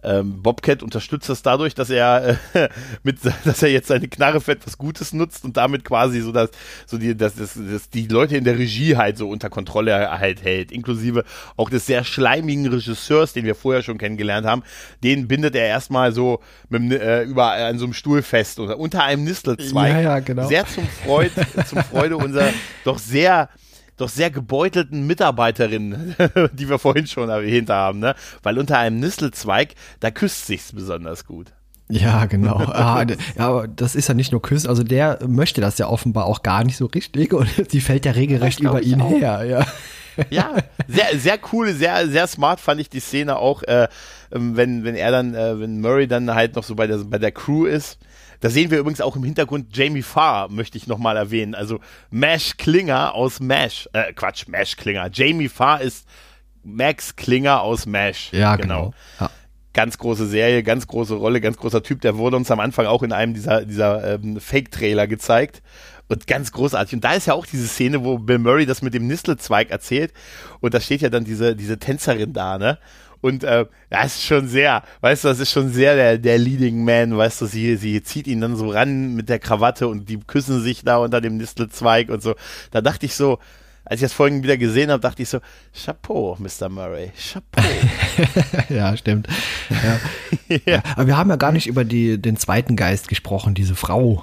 [0.02, 2.68] ähm, Bobcat unterstützt das dadurch, dass er äh,
[3.02, 6.50] mit, dass er jetzt seine Knarre für etwas Gutes nutzt und damit quasi so dass
[6.86, 10.42] so die, dass, dass, dass die Leute in der Regie halt so unter Kontrolle halt
[10.42, 11.24] hält, inklusive
[11.56, 14.62] auch des sehr schleimigen Regisseurs, den wir vorher schon kennengelernt haben.
[15.02, 19.04] Den bindet er erstmal so mit, äh, über an so einem Stuhl fest oder unter
[19.04, 19.92] einem Nistelzweig.
[19.92, 20.48] Ja, ja, genau.
[20.48, 21.30] Sehr zum Freud,
[21.66, 22.50] zum Freude unserer
[22.84, 23.48] doch sehr
[23.96, 26.14] doch sehr gebeutelten Mitarbeiterin,
[26.52, 28.14] die wir vorhin schon erwähnt haben, ne?
[28.42, 31.52] Weil unter einem Nistelzweig, da küsst sich's besonders gut.
[31.88, 32.58] Ja, genau.
[32.72, 33.04] Ah,
[33.36, 36.42] ja, aber das ist ja nicht nur Küssen, also der möchte das ja offenbar auch
[36.42, 39.10] gar nicht so richtig und sie fällt ja regelrecht über ihn auch.
[39.10, 39.66] her, ja.
[40.30, 40.56] Ja,
[40.88, 43.88] sehr, sehr cool, sehr, sehr smart fand ich die Szene auch, äh,
[44.30, 47.18] ähm, wenn, wenn er dann, äh, wenn Murray dann halt noch so bei der, bei
[47.18, 47.98] der Crew ist.
[48.42, 51.54] Da sehen wir übrigens auch im Hintergrund Jamie Farr, möchte ich nochmal erwähnen.
[51.54, 51.78] Also
[52.10, 55.08] Mash Klinger aus Mash, äh, Quatsch, Mash Klinger.
[55.12, 56.08] Jamie Farr ist
[56.64, 58.30] Max Klinger aus Mash.
[58.32, 58.92] Ja, genau.
[59.20, 59.30] Ja.
[59.72, 62.00] ganz große Serie, ganz große Rolle, ganz großer Typ.
[62.00, 65.62] Der wurde uns am Anfang auch in einem dieser, dieser ähm, Fake-Trailer gezeigt.
[66.08, 66.94] Und ganz großartig.
[66.94, 70.12] Und da ist ja auch diese Szene, wo Bill Murray das mit dem Nistelzweig erzählt.
[70.58, 72.78] Und da steht ja dann diese, diese Tänzerin da, ne?
[73.22, 76.84] Und äh, das ist schon sehr, weißt du, das ist schon sehr der, der Leading
[76.84, 80.18] Man, weißt du, sie, sie zieht ihn dann so ran mit der Krawatte und die
[80.18, 82.34] küssen sich da unter dem Nistelzweig und so.
[82.72, 83.38] Da dachte ich so,
[83.84, 85.38] als ich das vorhin wieder gesehen habe, dachte ich so,
[85.72, 86.68] Chapeau, Mr.
[86.68, 87.62] Murray, Chapeau.
[88.68, 89.28] ja, stimmt.
[89.70, 90.58] Ja.
[90.66, 90.82] ja.
[90.96, 94.22] Aber wir haben ja gar nicht über die, den zweiten Geist gesprochen, diese Frau.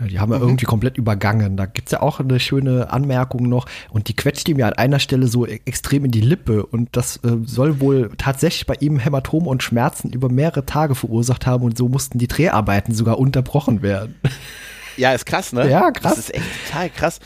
[0.00, 0.34] Ja, Die haben Mhm.
[0.34, 1.56] wir irgendwie komplett übergangen.
[1.56, 3.66] Da gibt's ja auch eine schöne Anmerkung noch.
[3.90, 6.66] Und die quetscht ihm ja an einer Stelle so e- extrem in die Lippe.
[6.66, 11.46] Und das äh, soll wohl tatsächlich bei ihm Hämatome und Schmerzen über mehrere Tage verursacht
[11.46, 11.64] haben.
[11.64, 14.16] Und so mussten die Dreharbeiten sogar unterbrochen werden.
[14.96, 15.70] Ja, ist krass, ne?
[15.70, 16.14] Ja, krass.
[16.14, 17.20] Das ist echt total krass.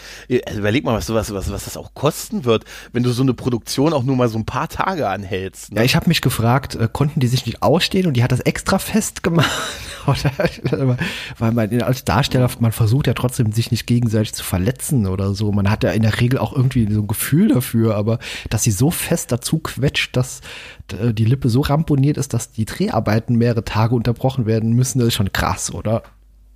[0.47, 3.35] Also überleg mal, was, was, was, was das auch kosten wird, wenn du so eine
[3.35, 5.71] Produktion auch nur mal so ein paar Tage anhältst.
[5.71, 5.85] Ja, Ne?
[5.85, 8.79] ich habe mich gefragt, äh, konnten die sich nicht ausstehen und die hat das extra
[8.79, 9.51] festgemacht?
[10.07, 10.97] Oder,
[11.39, 15.53] weil man als Darsteller, man versucht ja trotzdem, sich nicht gegenseitig zu verletzen oder so.
[15.53, 18.19] Man hat ja in der Regel auch irgendwie so ein Gefühl dafür, aber
[18.49, 20.41] dass sie so fest dazu quetscht, dass
[20.99, 25.09] äh, die Lippe so ramponiert ist, dass die Dreharbeiten mehrere Tage unterbrochen werden müssen, das
[25.09, 26.03] ist schon krass, oder?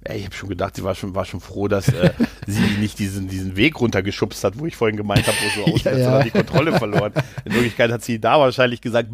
[0.07, 2.11] Ja, ich habe schon gedacht, sie war schon, war schon froh, dass äh,
[2.46, 5.86] sie nicht diesen, diesen Weg runtergeschubst hat, wo ich vorhin gemeint habe, wo so aussieht,
[5.86, 6.22] ja, ja.
[6.22, 7.12] die Kontrolle verloren.
[7.44, 9.09] In Wirklichkeit hat sie da wahrscheinlich gesagt,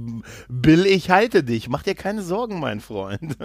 [0.49, 3.37] Bill, ich halte dich, mach dir keine Sorgen, mein Freund.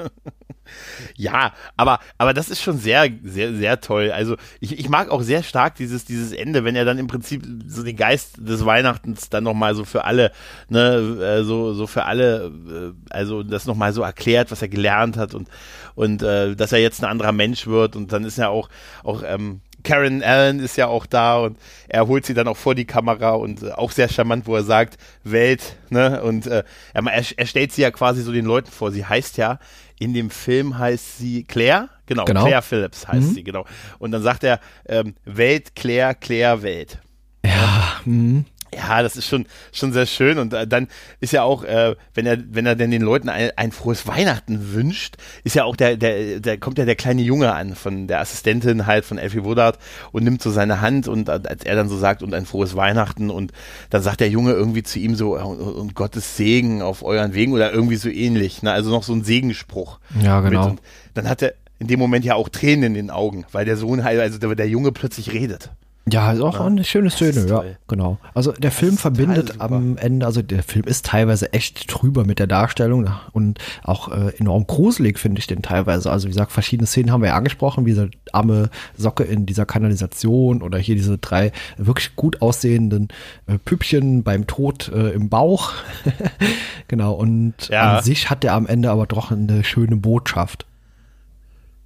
[1.16, 4.12] ja, aber, aber das ist schon sehr, sehr, sehr toll.
[4.12, 7.46] Also ich, ich mag auch sehr stark dieses, dieses Ende, wenn er dann im Prinzip
[7.68, 10.32] so den Geist des Weihnachtens dann nochmal so für alle,
[10.70, 15.18] ne, äh, so, so für alle, äh, also das nochmal so erklärt, was er gelernt
[15.18, 15.48] hat und,
[15.96, 18.70] und äh, dass er jetzt ein anderer Mensch wird und dann ist ja auch,
[19.04, 22.76] auch ähm, Karen Allen ist ja auch da und er holt sie dann auch vor
[22.76, 26.22] die Kamera und äh, auch sehr charmant, wo er sagt, Welt, ne?
[26.24, 28.92] Und äh, er, er stellt sie ja quasi so den Leuten vor.
[28.92, 29.60] Sie heißt ja,
[30.00, 32.44] in dem Film heißt sie Claire, genau, genau.
[32.44, 33.34] Claire Phillips heißt mhm.
[33.34, 33.66] sie, genau.
[34.00, 37.00] Und dann sagt er, ähm, Welt, Claire, Claire, Welt.
[37.46, 38.46] Ja, mhm.
[38.76, 40.38] Ja, das ist schon, schon sehr schön.
[40.38, 40.88] Und äh, dann
[41.20, 44.74] ist ja auch, äh, wenn er, wenn er denn den Leuten ein, ein frohes Weihnachten
[44.74, 48.20] wünscht, ist ja auch der, der, der kommt ja der kleine Junge an von der
[48.20, 49.80] Assistentin halt von Elfie Woodard
[50.12, 52.76] und nimmt so seine Hand und äh, als er dann so sagt und ein frohes
[52.76, 53.52] Weihnachten und
[53.90, 57.54] dann sagt der Junge irgendwie zu ihm so und, und Gottes Segen auf euren Wegen
[57.54, 58.64] oder irgendwie so ähnlich.
[58.64, 58.72] Ne?
[58.72, 60.00] Also noch so ein Segenspruch.
[60.22, 60.70] Ja, genau.
[60.70, 60.82] Und
[61.14, 64.04] dann hat er in dem Moment ja auch Tränen in den Augen, weil der Sohn
[64.04, 65.72] halt, also der, der Junge plötzlich redet.
[66.12, 66.66] Ja, ist auch ja.
[66.66, 68.20] eine schöne Szene, ja, genau.
[68.36, 72.46] Also der Film verbindet am Ende, also der Film ist teilweise echt trüber mit der
[72.46, 76.12] Darstellung und auch äh, enorm gruselig finde ich den teilweise.
[76.12, 79.66] Also wie gesagt, verschiedene Szenen haben wir ja angesprochen, wie diese arme Socke in dieser
[79.66, 83.08] Kanalisation oder hier diese drei wirklich gut aussehenden
[83.48, 85.74] äh, Püppchen beim Tod äh, im Bauch.
[86.88, 87.98] genau, und ja.
[87.98, 90.68] an sich hat der am Ende aber doch eine schöne Botschaft.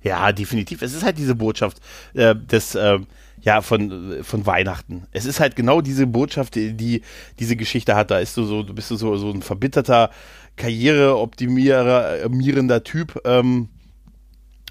[0.02, 0.82] Ja, definitiv.
[0.82, 1.78] Es ist halt diese Botschaft
[2.14, 3.00] äh, des äh,
[3.42, 5.08] ja, von, von Weihnachten.
[5.12, 7.04] Es ist halt genau diese Botschaft, die, die
[7.40, 8.12] diese Geschichte hat.
[8.12, 10.10] Da ist du so, du bist du so, so ein verbitterter,
[10.56, 13.70] karriereoptimierender Typ, ähm,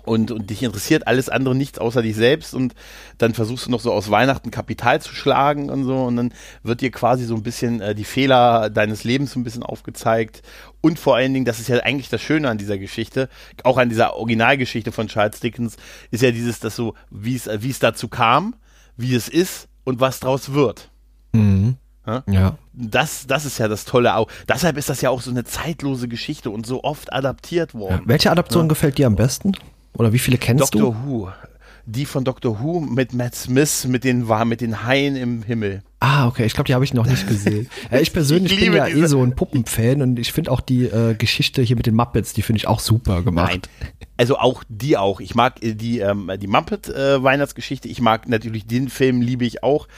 [0.09, 2.75] und, und dich interessiert alles andere nichts außer dich selbst und
[3.19, 6.33] dann versuchst du noch so aus Weihnachten Kapital zu schlagen und so und dann
[6.63, 10.43] wird dir quasi so ein bisschen äh, die Fehler deines Lebens so ein bisschen aufgezeigt
[10.81, 13.29] und vor allen Dingen, das ist ja eigentlich das Schöne an dieser Geschichte,
[13.65, 15.77] auch an dieser Originalgeschichte von Charles Dickens,
[16.11, 18.55] ist ja dieses, dass so, wie es, wie es dazu kam,
[18.97, 20.91] wie es ist und was draus wird.
[21.33, 21.77] Mhm.
[22.27, 22.57] Ja.
[22.73, 24.29] Das, das ist ja das Tolle auch.
[24.49, 28.03] Deshalb ist das ja auch so eine zeitlose Geschichte und so oft adaptiert worden.
[28.03, 28.09] Ja.
[28.09, 28.69] Welche Adaption ja.
[28.69, 29.53] gefällt dir am besten?
[29.99, 30.87] Oder wie viele kennst Doctor du?
[30.93, 31.29] Doctor Who.
[31.87, 35.83] Die von Doctor Who mit Matt Smith, mit den, mit den Haien im Himmel.
[36.01, 37.69] Ah, okay, ich glaube, die habe ich noch nicht gesehen.
[37.91, 40.85] ja, ich persönlich ich bin ja eh so ein Puppenfan und ich finde auch die
[40.85, 43.69] äh, Geschichte hier mit den Muppets, die finde ich auch super gemacht.
[43.81, 43.91] Nein.
[44.17, 45.21] Also auch die auch.
[45.21, 47.89] Ich mag äh, die, ähm, die Muppet äh, Weihnachtsgeschichte.
[47.89, 49.89] Ich mag natürlich den Film, liebe ich auch.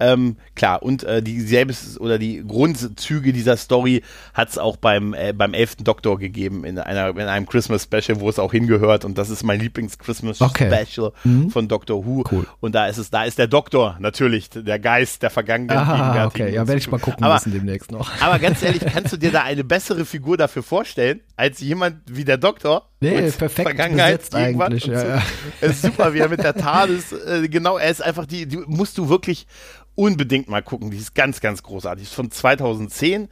[0.00, 4.02] Ähm, klar, und äh, die selbst oder die Grundzüge dieser Story
[4.34, 5.76] hat es auch beim, äh, beim 11.
[5.76, 9.04] Doktor gegeben, in, einer, in einem Christmas Special, wo es auch hingehört.
[9.04, 10.68] Und das ist mein Lieblings-Christmas okay.
[10.68, 11.50] Special mhm.
[11.50, 12.24] von Doctor Who.
[12.30, 12.46] Cool.
[12.60, 16.52] Und da ist es, da ist der Doktor natürlich, der Geist der vergangenen ah, Okay,
[16.52, 18.10] ja, werde ich mal gucken aber, müssen demnächst noch.
[18.20, 22.24] Aber ganz ehrlich, kannst du dir da eine bessere Figur dafür vorstellen, als jemand wie
[22.24, 22.88] der Doktor?
[23.00, 24.86] Nee, perfekt besetzt eigentlich.
[24.86, 25.06] Ja, so.
[25.06, 25.22] ja.
[25.60, 28.98] ist super, wie er mit der TARDIS, äh, genau, er ist einfach die, die musst
[28.98, 29.46] du wirklich
[29.94, 30.90] unbedingt mal gucken.
[30.90, 32.04] Die ist ganz, ganz großartig.
[32.04, 33.28] Die ist von 2010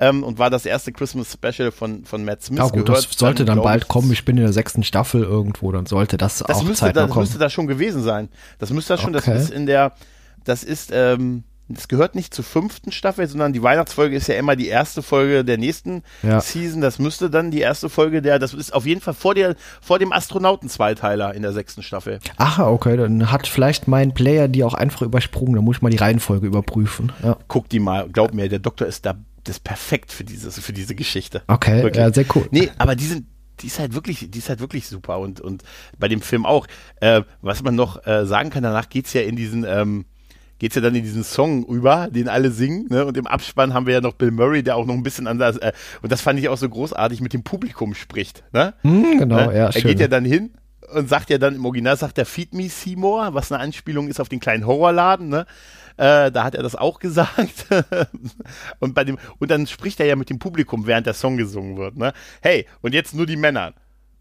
[0.00, 2.58] ähm, und war das erste Christmas Special von, von Matt Smith.
[2.58, 4.10] Ja gut, gehört, das sollte dann, dann bald ich, kommen.
[4.12, 7.10] Ich bin in der sechsten Staffel irgendwo, dann sollte das, das auch müsste, zeitnah das
[7.10, 7.22] kommen.
[7.22, 8.28] müsste da schon gewesen sein.
[8.58, 9.30] Das müsste da schon, okay.
[9.32, 9.92] das ist in der,
[10.44, 14.56] das ist, ähm, das gehört nicht zur fünften Staffel, sondern die Weihnachtsfolge ist ja immer
[14.56, 16.40] die erste Folge der nächsten ja.
[16.40, 16.80] Season.
[16.80, 19.98] Das müsste dann die erste Folge der, das ist auf jeden Fall vor, der, vor
[19.98, 22.20] dem Astronauten-Zweiteiler in der sechsten Staffel.
[22.38, 25.56] Ach, okay, dann hat vielleicht mein Player die auch einfach übersprungen.
[25.56, 27.12] Da muss ich mal die Reihenfolge überprüfen.
[27.22, 27.36] Ja.
[27.48, 29.14] Guck die mal, glaub mir, der Doktor ist da,
[29.44, 31.42] das ist perfekt für, dieses, für diese Geschichte.
[31.48, 31.96] Okay, wirklich.
[31.96, 32.48] ja, sehr cool.
[32.50, 33.26] Nee, aber die sind,
[33.60, 35.64] die ist halt wirklich, die ist halt wirklich super und, und
[35.98, 36.66] bei dem Film auch.
[37.00, 40.06] Äh, was man noch äh, sagen kann, danach geht's ja in diesen, ähm,
[40.58, 43.04] geht's ja dann in diesen Song über, den alle singen, ne?
[43.04, 45.56] Und im Abspann haben wir ja noch Bill Murray, der auch noch ein bisschen anders,
[45.58, 48.74] äh, und das fand ich auch so großartig, mit dem Publikum spricht, ne?
[48.82, 49.44] Mm, genau, ne?
[49.46, 49.66] ja.
[49.66, 49.82] Er schön.
[49.82, 50.50] geht ja dann hin
[50.92, 54.20] und sagt ja dann im Original, sagt er Feed Me Seymour, was eine Anspielung ist
[54.20, 55.46] auf den kleinen Horrorladen, ne?
[55.96, 57.66] Äh, da hat er das auch gesagt.
[58.78, 61.76] und bei dem, und dann spricht er ja mit dem Publikum, während der Song gesungen
[61.76, 62.12] wird, ne?
[62.40, 63.74] Hey, und jetzt nur die Männer.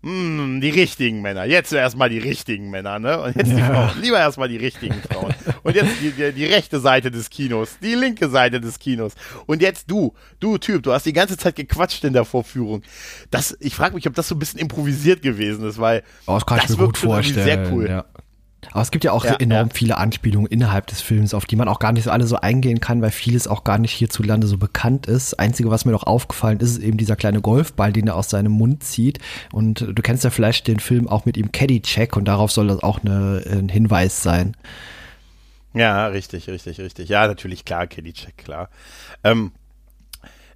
[0.03, 1.45] Hm, die richtigen Männer.
[1.45, 3.19] Jetzt erstmal die richtigen Männer, ne?
[3.19, 3.55] Und jetzt ja.
[3.55, 4.01] die Frauen.
[4.01, 5.33] Lieber erstmal die richtigen Frauen.
[5.63, 9.13] Und jetzt die, die, die, rechte Seite des Kinos, die linke Seite des Kinos.
[9.47, 12.83] Und jetzt du, du Typ, du hast die ganze Zeit gequatscht in der Vorführung.
[13.31, 16.45] Das, ich frage mich, ob das so ein bisschen improvisiert gewesen ist, weil oh, das,
[16.45, 17.43] kann das ich mir gut vorstellen.
[17.45, 17.89] sehr cool.
[17.89, 18.05] Ja.
[18.71, 19.73] Aber es gibt ja auch Ja, enorm ja.
[19.73, 22.79] viele Anspielungen innerhalb des Films, auf die man auch gar nicht so alle so eingehen
[22.79, 25.39] kann, weil vieles auch gar nicht hierzulande so bekannt ist.
[25.39, 28.51] Einzige, was mir noch aufgefallen ist, ist eben dieser kleine Golfball, den er aus seinem
[28.51, 29.19] Mund zieht.
[29.51, 32.81] Und du kennst ja vielleicht den Film auch mit ihm Caddy-Check und darauf soll das
[32.83, 34.55] auch eine, ein Hinweis sein.
[35.73, 37.09] Ja, richtig, richtig, richtig.
[37.09, 38.69] Ja, natürlich, klar, Kellycheck, klar.
[39.23, 39.51] Ähm,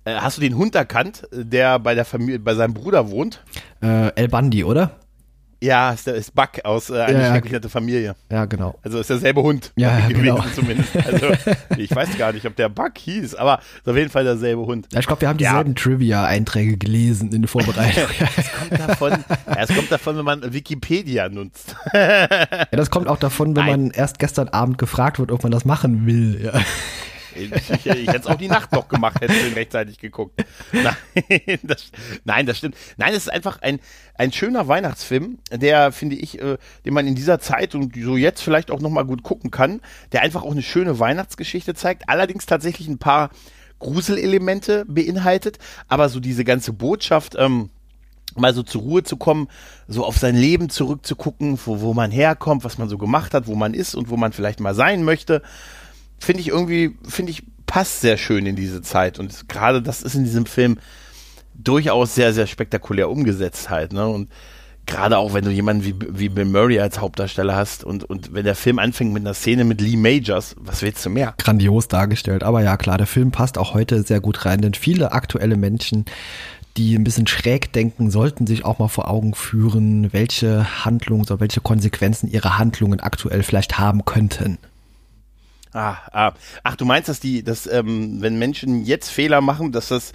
[0.03, 3.43] äh, hast du den Hund erkannt, der bei der Familie, bei seinem Bruder wohnt?
[3.83, 5.00] Äh, El Bandi, oder?
[5.63, 7.69] Ja, ist, der, ist Buck aus äh, eine Ja, ja.
[7.69, 8.15] Familie.
[8.31, 8.79] Ja, genau.
[8.81, 10.43] Also ist derselbe Hund Ja, ja, gewesen genau.
[10.55, 10.95] zumindest.
[10.95, 11.27] Also
[11.77, 14.87] ich weiß gar nicht, ob der Buck hieß, aber ist auf jeden Fall derselbe Hund.
[14.91, 18.05] Ja, ich glaube, wir haben dieselben Trivia-Einträge gelesen in der Vorbereitung.
[18.37, 19.11] Es kommt davon,
[19.47, 21.75] ja, es kommt davon, wenn man Wikipedia nutzt.
[21.93, 22.27] ja,
[22.71, 23.81] das kommt auch davon, wenn Nein.
[23.83, 26.41] man erst gestern Abend gefragt wird, ob man das machen will.
[26.43, 26.59] Ja.
[27.35, 30.43] Ich, ich, ich hätte es auch die Nacht noch gemacht, hätte ich rechtzeitig geguckt.
[30.71, 30.95] Nein
[31.63, 31.91] das,
[32.23, 32.75] nein, das stimmt.
[32.97, 33.79] Nein, es ist einfach ein,
[34.15, 38.41] ein schöner Weihnachtsfilm, der, finde ich, äh, den man in dieser Zeit und so jetzt
[38.41, 42.87] vielleicht auch nochmal gut gucken kann, der einfach auch eine schöne Weihnachtsgeschichte zeigt, allerdings tatsächlich
[42.87, 43.29] ein paar
[43.79, 45.57] Gruselelemente beinhaltet,
[45.87, 47.69] aber so diese ganze Botschaft, ähm,
[48.35, 49.47] mal so zur Ruhe zu kommen,
[49.87, 53.55] so auf sein Leben zurückzugucken, wo, wo man herkommt, was man so gemacht hat, wo
[53.55, 55.41] man ist und wo man vielleicht mal sein möchte,
[56.21, 59.19] finde ich irgendwie, finde ich, passt sehr schön in diese Zeit.
[59.19, 60.77] Und gerade das ist in diesem Film
[61.53, 64.07] durchaus sehr, sehr spektakulär umgesetzt halt, ne?
[64.07, 64.29] Und
[64.85, 68.45] gerade auch wenn du jemanden wie, wie Bill Murray als Hauptdarsteller hast und, und wenn
[68.45, 71.33] der Film anfängt mit einer Szene mit Lee Majors, was willst du mehr?
[71.37, 72.43] grandios dargestellt.
[72.43, 76.05] Aber ja, klar, der Film passt auch heute sehr gut rein, denn viele aktuelle Menschen,
[76.77, 81.39] die ein bisschen schräg denken, sollten sich auch mal vor Augen führen, welche Handlungen oder
[81.39, 84.57] welche Konsequenzen ihre Handlungen aktuell vielleicht haben könnten.
[85.73, 86.33] Ah, ah.
[86.63, 90.11] Ach, du meinst, dass die, dass, ähm, wenn Menschen jetzt Fehler machen, dass das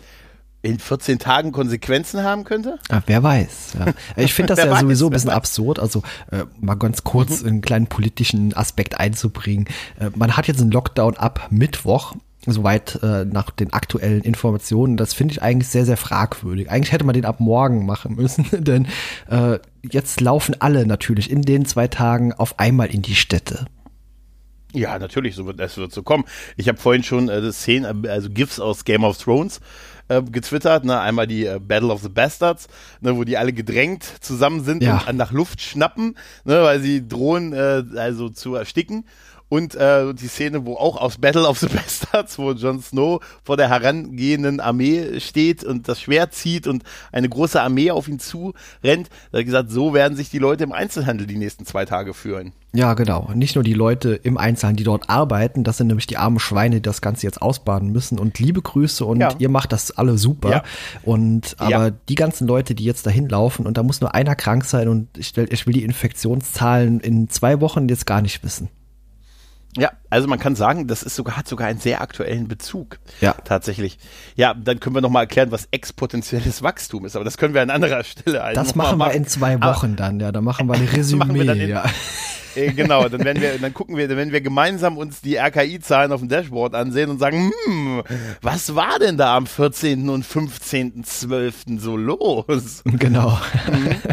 [0.62, 2.78] in 14 Tagen Konsequenzen haben könnte?
[2.88, 3.76] Ah, wer weiß.
[3.78, 3.92] Ja.
[4.16, 5.36] Ich finde das ja weiß, sowieso ein bisschen weiß.
[5.36, 5.78] absurd.
[5.78, 9.66] Also äh, mal ganz kurz einen kleinen politischen Aspekt einzubringen.
[9.98, 12.14] Äh, man hat jetzt einen Lockdown ab Mittwoch.
[12.48, 14.96] Soweit äh, nach den aktuellen Informationen.
[14.96, 16.70] Das finde ich eigentlich sehr, sehr fragwürdig.
[16.70, 18.86] Eigentlich hätte man den ab morgen machen müssen, denn
[19.28, 23.66] äh, jetzt laufen alle natürlich in den zwei Tagen auf einmal in die Städte.
[24.76, 26.24] Ja, natürlich, so wird, das wird so kommen.
[26.56, 29.60] Ich habe vorhin schon äh, Szenen, äh, also GIFs aus Game of Thrones
[30.08, 31.00] äh, getwittert, ne?
[31.00, 32.68] einmal die äh, Battle of the Bastards,
[33.00, 33.16] ne?
[33.16, 35.02] wo die alle gedrängt zusammen sind Ja.
[35.08, 36.62] und nach Luft schnappen, ne?
[36.62, 39.06] weil sie drohen, äh, also zu ersticken.
[39.48, 43.56] Und äh, die Szene, wo auch aus Battle of the Bastards, wo Jon Snow vor
[43.56, 46.82] der herangehenden Armee steht und das Schwert zieht und
[47.12, 50.38] eine große Armee auf ihn zu rennt, da hat er gesagt, so werden sich die
[50.40, 52.52] Leute im Einzelhandel die nächsten zwei Tage führen.
[52.74, 53.30] Ja, genau.
[53.34, 56.76] Nicht nur die Leute im Einzelhandel, die dort arbeiten, das sind nämlich die armen Schweine,
[56.76, 58.18] die das Ganze jetzt ausbaden müssen.
[58.18, 59.30] Und liebe Grüße und Ja.
[59.38, 60.50] ihr macht das alle super.
[60.50, 60.62] Ja.
[61.04, 61.90] Und aber Ja.
[61.90, 65.08] die ganzen Leute, die jetzt dahin laufen und da muss nur einer krank sein und
[65.16, 68.68] ich, ich will die Infektionszahlen in zwei Wochen jetzt gar nicht wissen.
[69.76, 72.98] Ja, also man kann sagen, das ist sogar, hat sogar einen sehr aktuellen Bezug.
[73.20, 73.32] Ja.
[73.44, 73.98] Tatsächlich.
[74.34, 77.70] Ja, dann können wir nochmal erklären, was exponentielles Wachstum ist, aber das können wir an
[77.70, 80.32] anderer Stelle also Das machen wir in zwei Aber- Wochen dann, ja.
[80.32, 81.18] Da machen wir ein Resümee.
[81.24, 81.84] machen wir dann in- ja.
[82.56, 86.10] Äh, genau, dann werden wir, dann gucken wir, dann werden wir gemeinsam uns die RKI-Zahlen
[86.10, 88.02] auf dem Dashboard ansehen und sagen, hm,
[88.40, 90.08] was war denn da am 14.
[90.08, 91.78] und 15.12.
[91.78, 92.82] so los?
[92.86, 93.38] Genau.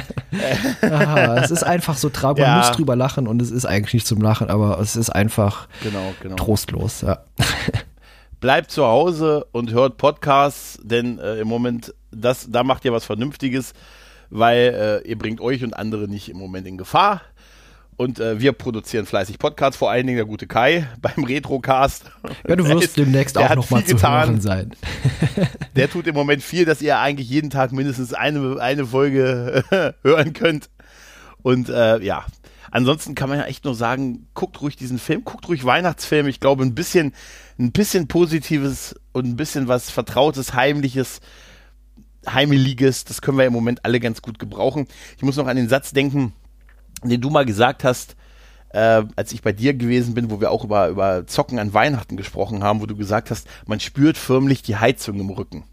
[0.82, 2.40] Aha, es ist einfach so traurig.
[2.40, 2.58] Man Ja.
[2.58, 6.14] muss drüber lachen und es ist eigentlich nicht zum Lachen, aber es ist einfach Genau,
[6.22, 6.36] genau.
[6.36, 7.02] trostlos.
[7.02, 7.20] Ja.
[8.40, 13.06] Bleibt zu Hause und hört Podcasts, denn äh, im Moment, das, da macht ihr was
[13.06, 13.74] Vernünftiges,
[14.30, 17.22] weil äh, ihr bringt euch und andere nicht im Moment in Gefahr.
[17.96, 22.06] Und äh, wir produzieren fleißig Podcasts, vor allen Dingen der gute Kai beim Retrocast.
[22.48, 24.30] Ja, du wirst ist- demnächst auch hat noch mal viel zu getan.
[24.30, 24.72] hören sein.
[25.76, 29.64] Der tut im Moment viel, dass ihr eigentlich jeden Tag mindestens eine, eine Folge
[30.04, 30.70] hören könnt.
[31.44, 32.26] Und äh, ja,
[32.74, 36.28] ansonsten kann man ja echt nur sagen, guckt ruhig diesen Film, guckt ruhig Weihnachtsfilm.
[36.28, 37.14] Ich glaube, ein bisschen,
[37.58, 41.22] ein bisschen Positives und ein bisschen was Vertrautes, Heimliches,
[42.28, 44.88] Heimeliges, das können wir im Moment alle ganz gut gebrauchen.
[45.16, 46.34] Ich muss noch an den Satz denken,
[47.04, 48.16] den du mal gesagt hast,
[48.70, 52.18] äh, als ich bei dir gewesen bin, wo wir auch über, über Zocken an Weihnachten
[52.18, 55.64] gesprochen haben, wo du gesagt hast, man spürt förmlich die Heizung im Rücken.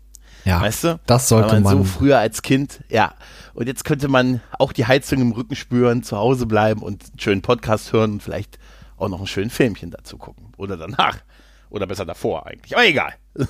[0.45, 1.01] Ja, Weißt du?
[1.07, 1.78] das sollte Weil man.
[1.78, 3.14] so früher als Kind, ja.
[3.55, 7.18] Und jetzt könnte man auch die Heizung im Rücken spüren, zu Hause bleiben und einen
[7.20, 8.59] schönen Podcast hören und vielleicht
[8.97, 10.53] auch noch ein schönes Filmchen dazu gucken.
[10.57, 11.18] Oder danach.
[11.68, 12.74] Oder besser davor eigentlich.
[12.76, 13.12] Aber egal.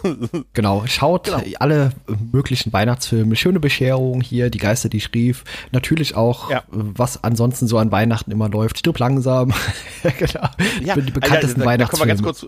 [0.53, 1.41] Genau, schaut Genau.
[1.59, 1.93] alle
[2.33, 5.43] möglichen Weihnachtsfilme, schöne Bescherung hier, die Geister, die schrieb.
[5.73, 6.63] Natürlich auch, Ja.
[6.71, 8.79] was ansonsten so an Weihnachten immer läuft.
[8.79, 9.55] Stirb langsam.
[10.19, 10.49] genau.
[10.85, 12.09] Ja, die bekanntesten also, da, da Weihnachtsfilme.
[12.09, 12.47] ganz kurz.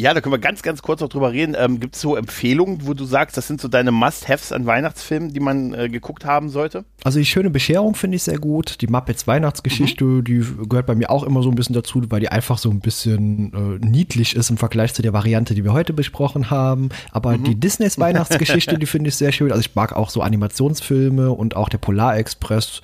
[0.00, 1.56] Ja, da können wir ganz, ganz kurz noch drüber reden.
[1.58, 5.32] Ähm, Gibt es so Empfehlungen, wo du sagst, das sind so deine Must-Haves an Weihnachtsfilmen,
[5.32, 6.84] die man äh, geguckt haben sollte?
[7.02, 8.80] Also die schöne Bescherung finde ich sehr gut.
[8.80, 10.22] Die Muppets Weihnachtsgeschichte, mhm.
[10.22, 12.78] die gehört bei mir auch immer so ein bisschen dazu, weil die einfach so ein
[12.78, 16.90] bisschen äh, niedlich ist im Vergleich zu der Variante, die wir heute besprochen haben.
[17.10, 17.42] Aber mhm.
[17.42, 19.50] die Disneys Weihnachtsgeschichte, die finde ich sehr schön.
[19.50, 22.82] Also ich mag auch so Animationsfilme und auch der Polarexpress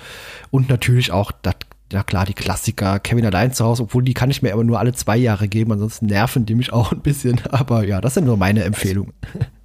[0.51, 1.55] und natürlich auch das
[1.93, 4.79] ja klar, die Klassiker, Kevin allein zu Hause, obwohl die kann ich mir aber nur
[4.79, 7.41] alle zwei Jahre geben, ansonsten nerven die mich auch ein bisschen.
[7.51, 9.13] Aber ja, das sind nur meine Empfehlungen.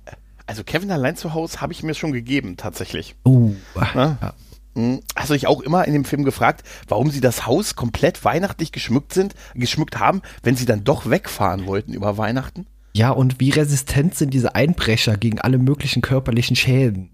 [0.06, 3.16] Also, also Kevin allein zu Hause habe ich mir schon gegeben, tatsächlich.
[3.26, 4.34] Uh, ja.
[4.76, 8.24] Hm, hast du dich auch immer in dem Film gefragt, warum sie das Haus komplett
[8.24, 12.68] weihnachtlich geschmückt sind, geschmückt haben, wenn sie dann doch wegfahren wollten über Weihnachten?
[12.94, 17.12] Ja, und wie resistent sind diese Einbrecher gegen alle möglichen körperlichen Schäden?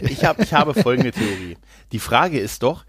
[0.00, 1.56] ich, hab, ich habe folgende Theorie.
[1.92, 2.84] Die Frage ist doch,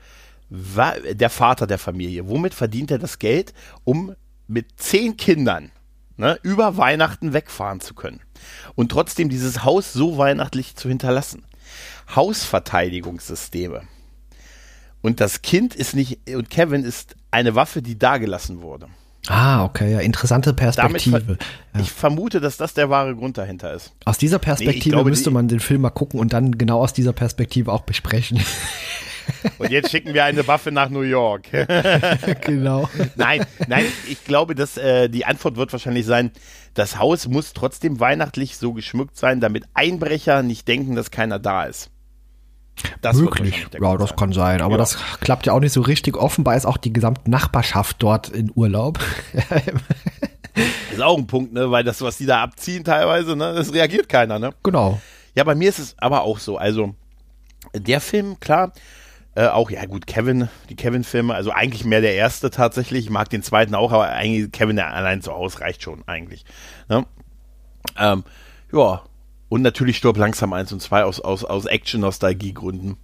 [1.13, 3.53] der Vater der Familie, womit verdient er das Geld,
[3.83, 4.15] um
[4.47, 5.71] mit zehn Kindern
[6.17, 8.21] ne, über Weihnachten wegfahren zu können
[8.75, 11.43] und trotzdem dieses Haus so weihnachtlich zu hinterlassen?
[12.15, 13.83] Hausverteidigungssysteme.
[15.01, 18.87] Und das Kind ist nicht, und Kevin ist eine Waffe, die dagelassen wurde.
[19.27, 21.37] Ah, okay, ja, interessante Perspektive.
[21.73, 21.79] ja.
[21.79, 23.93] Ich vermute, dass das der wahre Grund dahinter ist.
[24.05, 26.93] Aus dieser Perspektive nee, glaube, müsste man den Film mal gucken und dann genau aus
[26.93, 28.39] dieser Perspektive auch besprechen.
[29.57, 31.47] Und jetzt schicken wir eine Waffe nach New York.
[32.41, 32.89] genau.
[33.15, 36.31] Nein, nein, ich glaube, dass äh, die Antwort wird wahrscheinlich sein,
[36.73, 41.65] das Haus muss trotzdem weihnachtlich so geschmückt sein, damit Einbrecher nicht denken, dass keiner da
[41.65, 41.89] ist.
[43.01, 44.17] Das Möglich, ja, das sein.
[44.17, 44.77] kann sein, aber ja.
[44.79, 46.17] das klappt ja auch nicht so richtig.
[46.17, 48.99] Offenbar ist auch die gesamte Nachbarschaft dort in Urlaub.
[50.91, 54.09] ist auch ein Punkt, ne, weil das, was die da abziehen teilweise, ne, das reagiert
[54.09, 54.53] keiner, ne?
[54.63, 54.99] Genau.
[55.35, 56.95] Ja, bei mir ist es aber auch so, also
[57.73, 58.73] der Film, klar,
[59.35, 63.05] äh, auch, ja gut, Kevin, die Kevin-Filme, also eigentlich mehr der erste tatsächlich.
[63.05, 66.45] Ich mag den zweiten auch, aber eigentlich Kevin allein zu Hause reicht schon eigentlich.
[66.87, 67.05] Ne?
[67.97, 68.23] Ähm,
[68.71, 69.01] ja,
[69.49, 72.97] und natürlich Stirb langsam 1 und 2 aus, aus, aus Action-Nostalgie-Gründen.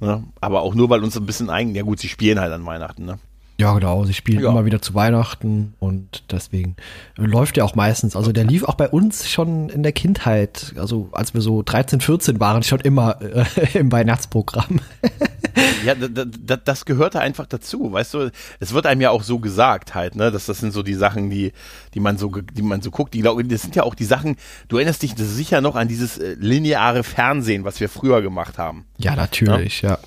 [0.00, 0.24] Ne?
[0.40, 3.04] Aber auch nur, weil uns ein bisschen eigen, ja gut, sie spielen halt an Weihnachten,
[3.04, 3.18] ne?
[3.58, 4.04] Ja, genau.
[4.04, 4.50] Sie spielen ja.
[4.50, 6.74] immer wieder zu Weihnachten und deswegen
[7.16, 8.16] läuft er auch meistens.
[8.16, 12.00] Also der lief auch bei uns schon in der Kindheit, also als wir so 13,
[12.00, 13.44] 14 waren, schon immer äh,
[13.78, 14.80] im Weihnachtsprogramm.
[15.84, 18.30] ja, das gehörte einfach dazu, weißt du.
[18.60, 21.30] Es wird einem ja auch so gesagt halt, ne, dass das sind so die Sachen,
[21.30, 21.52] die,
[21.94, 23.14] die man so, die man so guckt.
[23.14, 24.36] Die, das sind ja auch die Sachen.
[24.68, 28.84] Du erinnerst dich sicher noch an dieses äh, lineare Fernsehen, was wir früher gemacht haben.
[28.98, 29.90] Ja, natürlich, ja.
[29.90, 29.98] ja.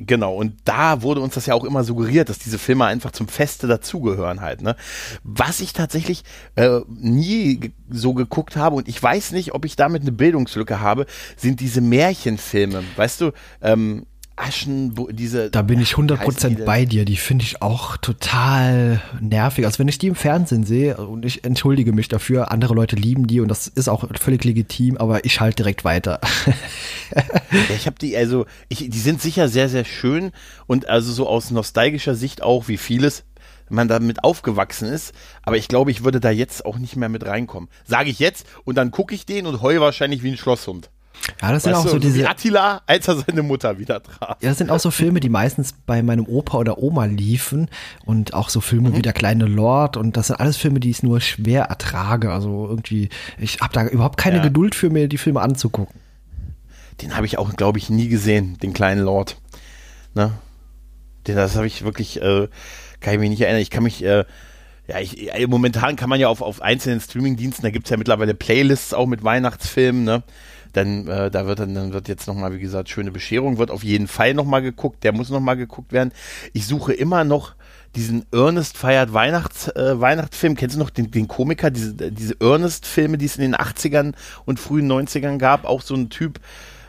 [0.00, 3.26] Genau, und da wurde uns das ja auch immer suggeriert, dass diese Filme einfach zum
[3.26, 4.62] Feste dazugehören halt.
[4.62, 4.76] Ne?
[5.24, 6.22] Was ich tatsächlich
[6.54, 11.06] äh, nie so geguckt habe und ich weiß nicht, ob ich damit eine Bildungslücke habe,
[11.36, 12.84] sind diese Märchenfilme.
[12.94, 14.06] Weißt du, ähm,
[14.38, 15.50] Aschen, diese.
[15.50, 17.04] Da bin ich 100% die bei dir.
[17.04, 19.66] Die finde ich auch total nervig.
[19.66, 23.26] Also wenn ich die im Fernsehen sehe, und ich entschuldige mich dafür, andere Leute lieben
[23.26, 26.20] die und das ist auch völlig legitim, aber ich schalte direkt weiter.
[27.50, 30.32] ja, ich habe die, also, ich, die sind sicher sehr, sehr schön
[30.66, 33.24] und also so aus nostalgischer Sicht auch, wie vieles,
[33.70, 35.14] man damit aufgewachsen ist.
[35.42, 37.68] Aber ich glaube, ich würde da jetzt auch nicht mehr mit reinkommen.
[37.84, 40.90] Sage ich jetzt und dann gucke ich den und heul wahrscheinlich wie ein Schlosshund.
[41.40, 42.20] Ja, das sind weißt auch so diese.
[42.20, 44.36] Wie Attila, als er seine Mutter wieder traf.
[44.40, 47.68] Ja, das sind auch so Filme, die meistens bei meinem Opa oder Oma liefen.
[48.04, 48.96] Und auch so Filme mhm.
[48.96, 49.96] wie Der kleine Lord.
[49.96, 52.32] Und das sind alles Filme, die ich nur schwer ertrage.
[52.32, 53.08] Also irgendwie,
[53.38, 54.42] ich habe da überhaupt keine ja.
[54.42, 56.00] Geduld für mir, die Filme anzugucken.
[57.02, 59.36] Den habe ich auch, glaube ich, nie gesehen, den kleinen Lord.
[60.14, 60.32] Ne?
[61.26, 62.48] Den, das habe ich wirklich, äh,
[63.00, 63.60] kann ich mich nicht erinnern.
[63.60, 64.24] Ich kann mich, äh,
[64.88, 67.96] ja, ich, äh, momentan kann man ja auf, auf einzelnen Streamingdiensten, da gibt es ja
[67.96, 70.22] mittlerweile Playlists auch mit Weihnachtsfilmen, ne?
[70.72, 73.84] Dann, äh, da wird dann, dann wird jetzt nochmal, wie gesagt, schöne Bescherung, wird auf
[73.84, 76.12] jeden Fall nochmal geguckt, der muss nochmal geguckt werden.
[76.52, 77.54] Ich suche immer noch
[77.96, 80.56] diesen Ernest feiert Weihnachts, äh, Weihnachtsfilm.
[80.56, 84.14] Kennst du noch den, den Komiker, diese, diese Ernest-Filme, die es in den 80ern
[84.44, 85.64] und frühen 90ern gab?
[85.64, 86.38] Auch so ein Typ,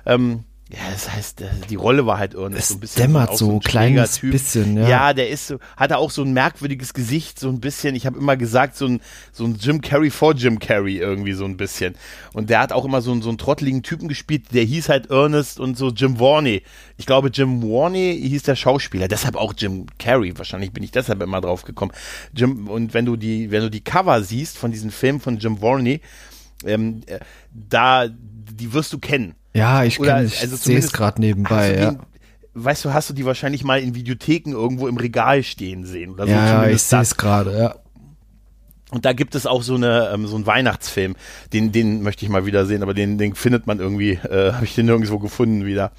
[0.06, 3.02] ähm, ja, das heißt, die Rolle war halt irgendwie so ein bisschen.
[3.02, 4.88] Dämmert so, so ein kleines bisschen, ja.
[4.88, 7.96] Ja, der ist so, hatte auch so ein merkwürdiges Gesicht, so ein bisschen.
[7.96, 9.02] Ich habe immer gesagt, so ein,
[9.32, 11.96] so ein Jim Carrey vor Jim Carrey irgendwie so ein bisschen.
[12.34, 15.10] Und der hat auch immer so, einen so einen trotteligen Typen gespielt, der hieß halt
[15.10, 16.62] Ernest und so Jim Warney.
[16.98, 20.38] Ich glaube, Jim Warney hieß der Schauspieler, deshalb auch Jim Carrey.
[20.38, 21.94] Wahrscheinlich bin ich deshalb immer drauf gekommen.
[22.32, 25.64] Jim, und wenn du die, wenn du die Cover siehst von diesen Filmen von Jim
[25.64, 26.02] Warney,
[26.64, 27.20] ähm, äh,
[27.52, 29.34] da, die wirst du kennen.
[29.54, 31.76] Ja, ich, Oder, ich also sehe es gerade nebenbei.
[31.76, 31.92] Ja.
[31.92, 32.00] Den,
[32.54, 36.12] weißt du, hast du die wahrscheinlich mal in Videotheken irgendwo im Regal stehen sehen?
[36.12, 37.76] Oder so ja, ich sehe es gerade, ja.
[38.92, 41.16] Und da gibt es auch so eine ähm, so einen Weihnachtsfilm,
[41.54, 44.66] den den möchte ich mal wieder sehen, aber den den findet man irgendwie, äh, habe
[44.66, 45.92] ich den nirgendwo gefunden wieder.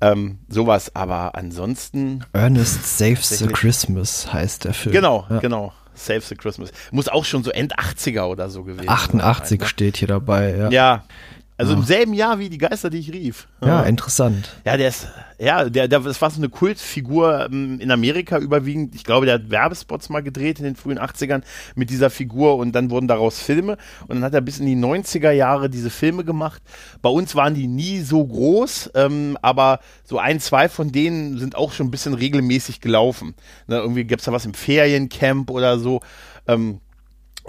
[0.00, 2.24] Ähm, sowas, aber ansonsten.
[2.32, 4.92] Ernest Saves the Christmas heißt der Film.
[4.92, 5.38] Genau, ja.
[5.38, 5.72] genau.
[5.94, 6.70] Save the Christmas.
[6.90, 9.66] Muss auch schon so End 80er oder so gewesen 88 sein, ne?
[9.66, 10.70] steht hier dabei, ja.
[10.70, 11.04] Ja,
[11.58, 13.46] also im selben Jahr wie die Geister, die ich rief.
[13.64, 14.50] Ja, interessant.
[14.64, 18.94] Ja, der ist, ja, der, der, das war so eine Kultfigur ähm, in Amerika überwiegend.
[18.94, 21.42] Ich glaube, der hat Werbespots mal gedreht in den frühen 80ern
[21.74, 23.76] mit dieser Figur und dann wurden daraus Filme
[24.08, 26.62] und dann hat er bis in die 90er Jahre diese Filme gemacht.
[27.00, 31.54] Bei uns waren die nie so groß, ähm, aber so ein, zwei von denen sind
[31.54, 33.34] auch schon ein bisschen regelmäßig gelaufen.
[33.66, 36.00] Ne, irgendwie gab es da was im Feriencamp oder so.
[36.46, 36.80] Ähm,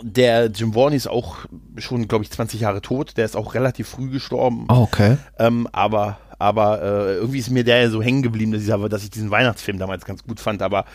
[0.01, 1.37] der Jim Varney ist auch
[1.77, 3.17] schon, glaube ich, 20 Jahre tot.
[3.17, 4.65] Der ist auch relativ früh gestorben.
[4.69, 5.17] Oh, okay.
[5.37, 9.09] Ähm, aber aber äh, irgendwie ist mir der so hängen geblieben, dass ich, dass ich
[9.11, 10.61] diesen Weihnachtsfilm damals ganz gut fand.
[10.61, 10.85] Aber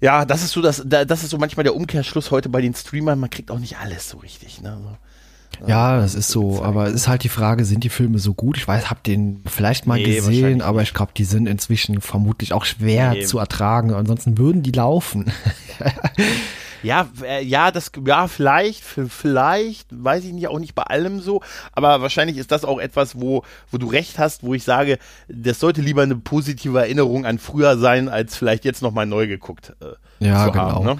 [0.00, 3.18] ja, das ist so das, das ist so manchmal der Umkehrschluss heute bei den Streamern.
[3.18, 4.60] Man kriegt auch nicht alles so richtig.
[4.62, 4.78] Ne?
[4.80, 8.32] So, ja, das ist so, aber es ist halt die Frage, sind die Filme so
[8.32, 8.56] gut?
[8.56, 12.52] Ich weiß, hab den vielleicht mal nee, gesehen, aber ich glaube, die sind inzwischen vermutlich
[12.52, 13.24] auch schwer nee.
[13.24, 13.92] zu ertragen.
[13.92, 15.32] Ansonsten würden die laufen.
[16.82, 21.42] Ja, äh, ja, das, ja, vielleicht, vielleicht, weiß ich nicht, auch nicht bei allem so,
[21.72, 25.60] aber wahrscheinlich ist das auch etwas, wo, wo du recht hast, wo ich sage, das
[25.60, 29.74] sollte lieber eine positive Erinnerung an früher sein, als vielleicht jetzt nochmal neu geguckt.
[29.80, 30.72] Äh, ja, genau.
[30.72, 30.98] Haben, ne?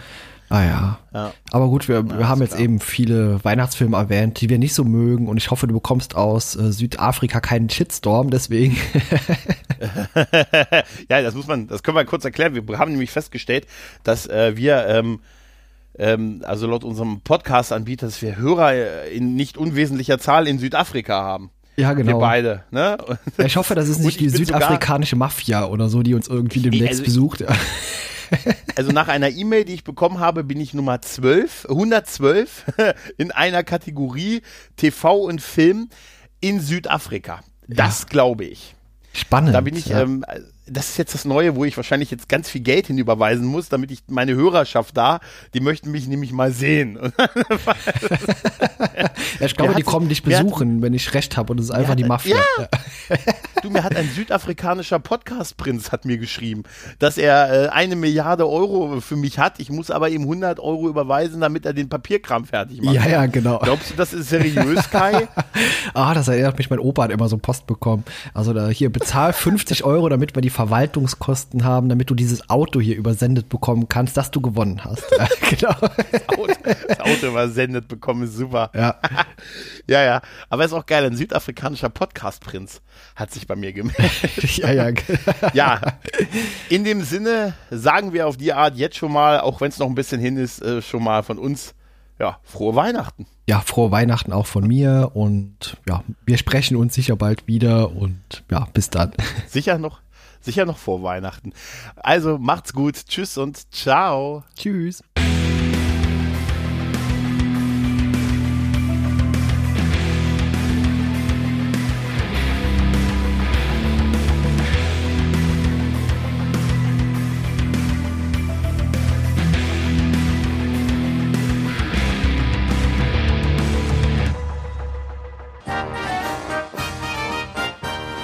[0.51, 0.99] Ah ja.
[1.15, 1.33] ja.
[1.53, 2.63] Aber gut, wir, wir ja, haben jetzt klar.
[2.63, 6.57] eben viele Weihnachtsfilme erwähnt, die wir nicht so mögen und ich hoffe, du bekommst aus
[6.57, 8.77] äh, Südafrika keinen Shitstorm, deswegen.
[11.09, 12.67] ja, das muss man, das können wir kurz erklären.
[12.67, 13.69] Wir haben nämlich festgestellt,
[14.03, 15.21] dass äh, wir ähm,
[16.01, 21.51] ähm, also laut unserem Podcast-Anbieter, dass wir Hörer in nicht unwesentlicher Zahl in Südafrika haben.
[21.77, 22.15] Ja, genau.
[22.15, 22.65] Wir beide.
[22.71, 22.97] Ne?
[23.37, 27.01] Ja, ich hoffe, das ist nicht die südafrikanische Mafia oder so, die uns irgendwie demnächst
[27.01, 27.45] also, besucht.
[28.77, 32.65] Also nach einer E-Mail, die ich bekommen habe, bin ich Nummer 12, 112
[33.19, 34.43] in einer Kategorie
[34.77, 35.89] TV und Film
[36.41, 37.41] in Südafrika.
[37.67, 38.09] Das ja.
[38.09, 38.77] glaube ich.
[39.13, 39.53] Spannend.
[39.53, 40.03] Da bin ich, ja.
[40.03, 40.25] ähm,
[40.71, 43.91] das ist jetzt das Neue, wo ich wahrscheinlich jetzt ganz viel Geld hinüberweisen muss, damit
[43.91, 45.21] ich meine Hörerschaft da,
[45.55, 46.99] die möchten mich nämlich mal sehen.
[49.41, 51.71] ja, ich glaube, die kommen dich besuchen, hat, wenn ich recht habe und es ist
[51.73, 52.37] einfach die Mafia.
[52.59, 52.69] Ja.
[53.63, 56.63] du, mir hat ein südafrikanischer Podcast-Prinz hat mir geschrieben,
[56.99, 59.59] dass er äh, eine Milliarde Euro für mich hat.
[59.59, 62.95] Ich muss aber ihm 100 Euro überweisen, damit er den Papierkram fertig macht.
[62.95, 63.59] Ja, ja, genau.
[63.59, 65.29] Glaubst du, das ist seriös, Kai?
[65.95, 68.05] ah, das erinnert mich, mein Opa hat immer so Post bekommen.
[68.35, 72.83] Also da hier bezahl 50 Euro, damit wir die Verwaltungskosten haben, damit du dieses Auto
[72.83, 75.05] hier übersendet bekommen kannst, dass du gewonnen hast.
[75.19, 75.75] Ja, genau.
[76.13, 76.53] Das Auto,
[76.89, 78.71] das Auto übersendet bekommen ist super.
[78.75, 78.97] Ja.
[79.89, 80.23] ja, ja.
[80.51, 81.05] Aber ist auch geil.
[81.05, 82.83] Ein südafrikanischer Podcast-Prinz
[83.17, 84.57] hat sich bei mir gemeldet.
[84.57, 84.93] ja, ja.
[85.55, 85.81] ja.
[86.69, 89.87] In dem Sinne sagen wir auf die Art jetzt schon mal, auch wenn es noch
[89.87, 91.75] ein bisschen hin ist, äh, schon mal von uns,
[92.19, 93.27] ja, frohe Weihnachten.
[93.49, 98.45] Ja, frohe Weihnachten auch von mir und ja, wir sprechen uns sicher bald wieder und
[98.51, 99.13] ja, bis dann.
[99.49, 100.01] Sicher noch
[100.41, 101.53] Sicher noch vor Weihnachten.
[101.97, 102.97] Also macht's gut.
[103.07, 104.45] Tschüss und ciao.
[104.57, 105.03] Tschüss.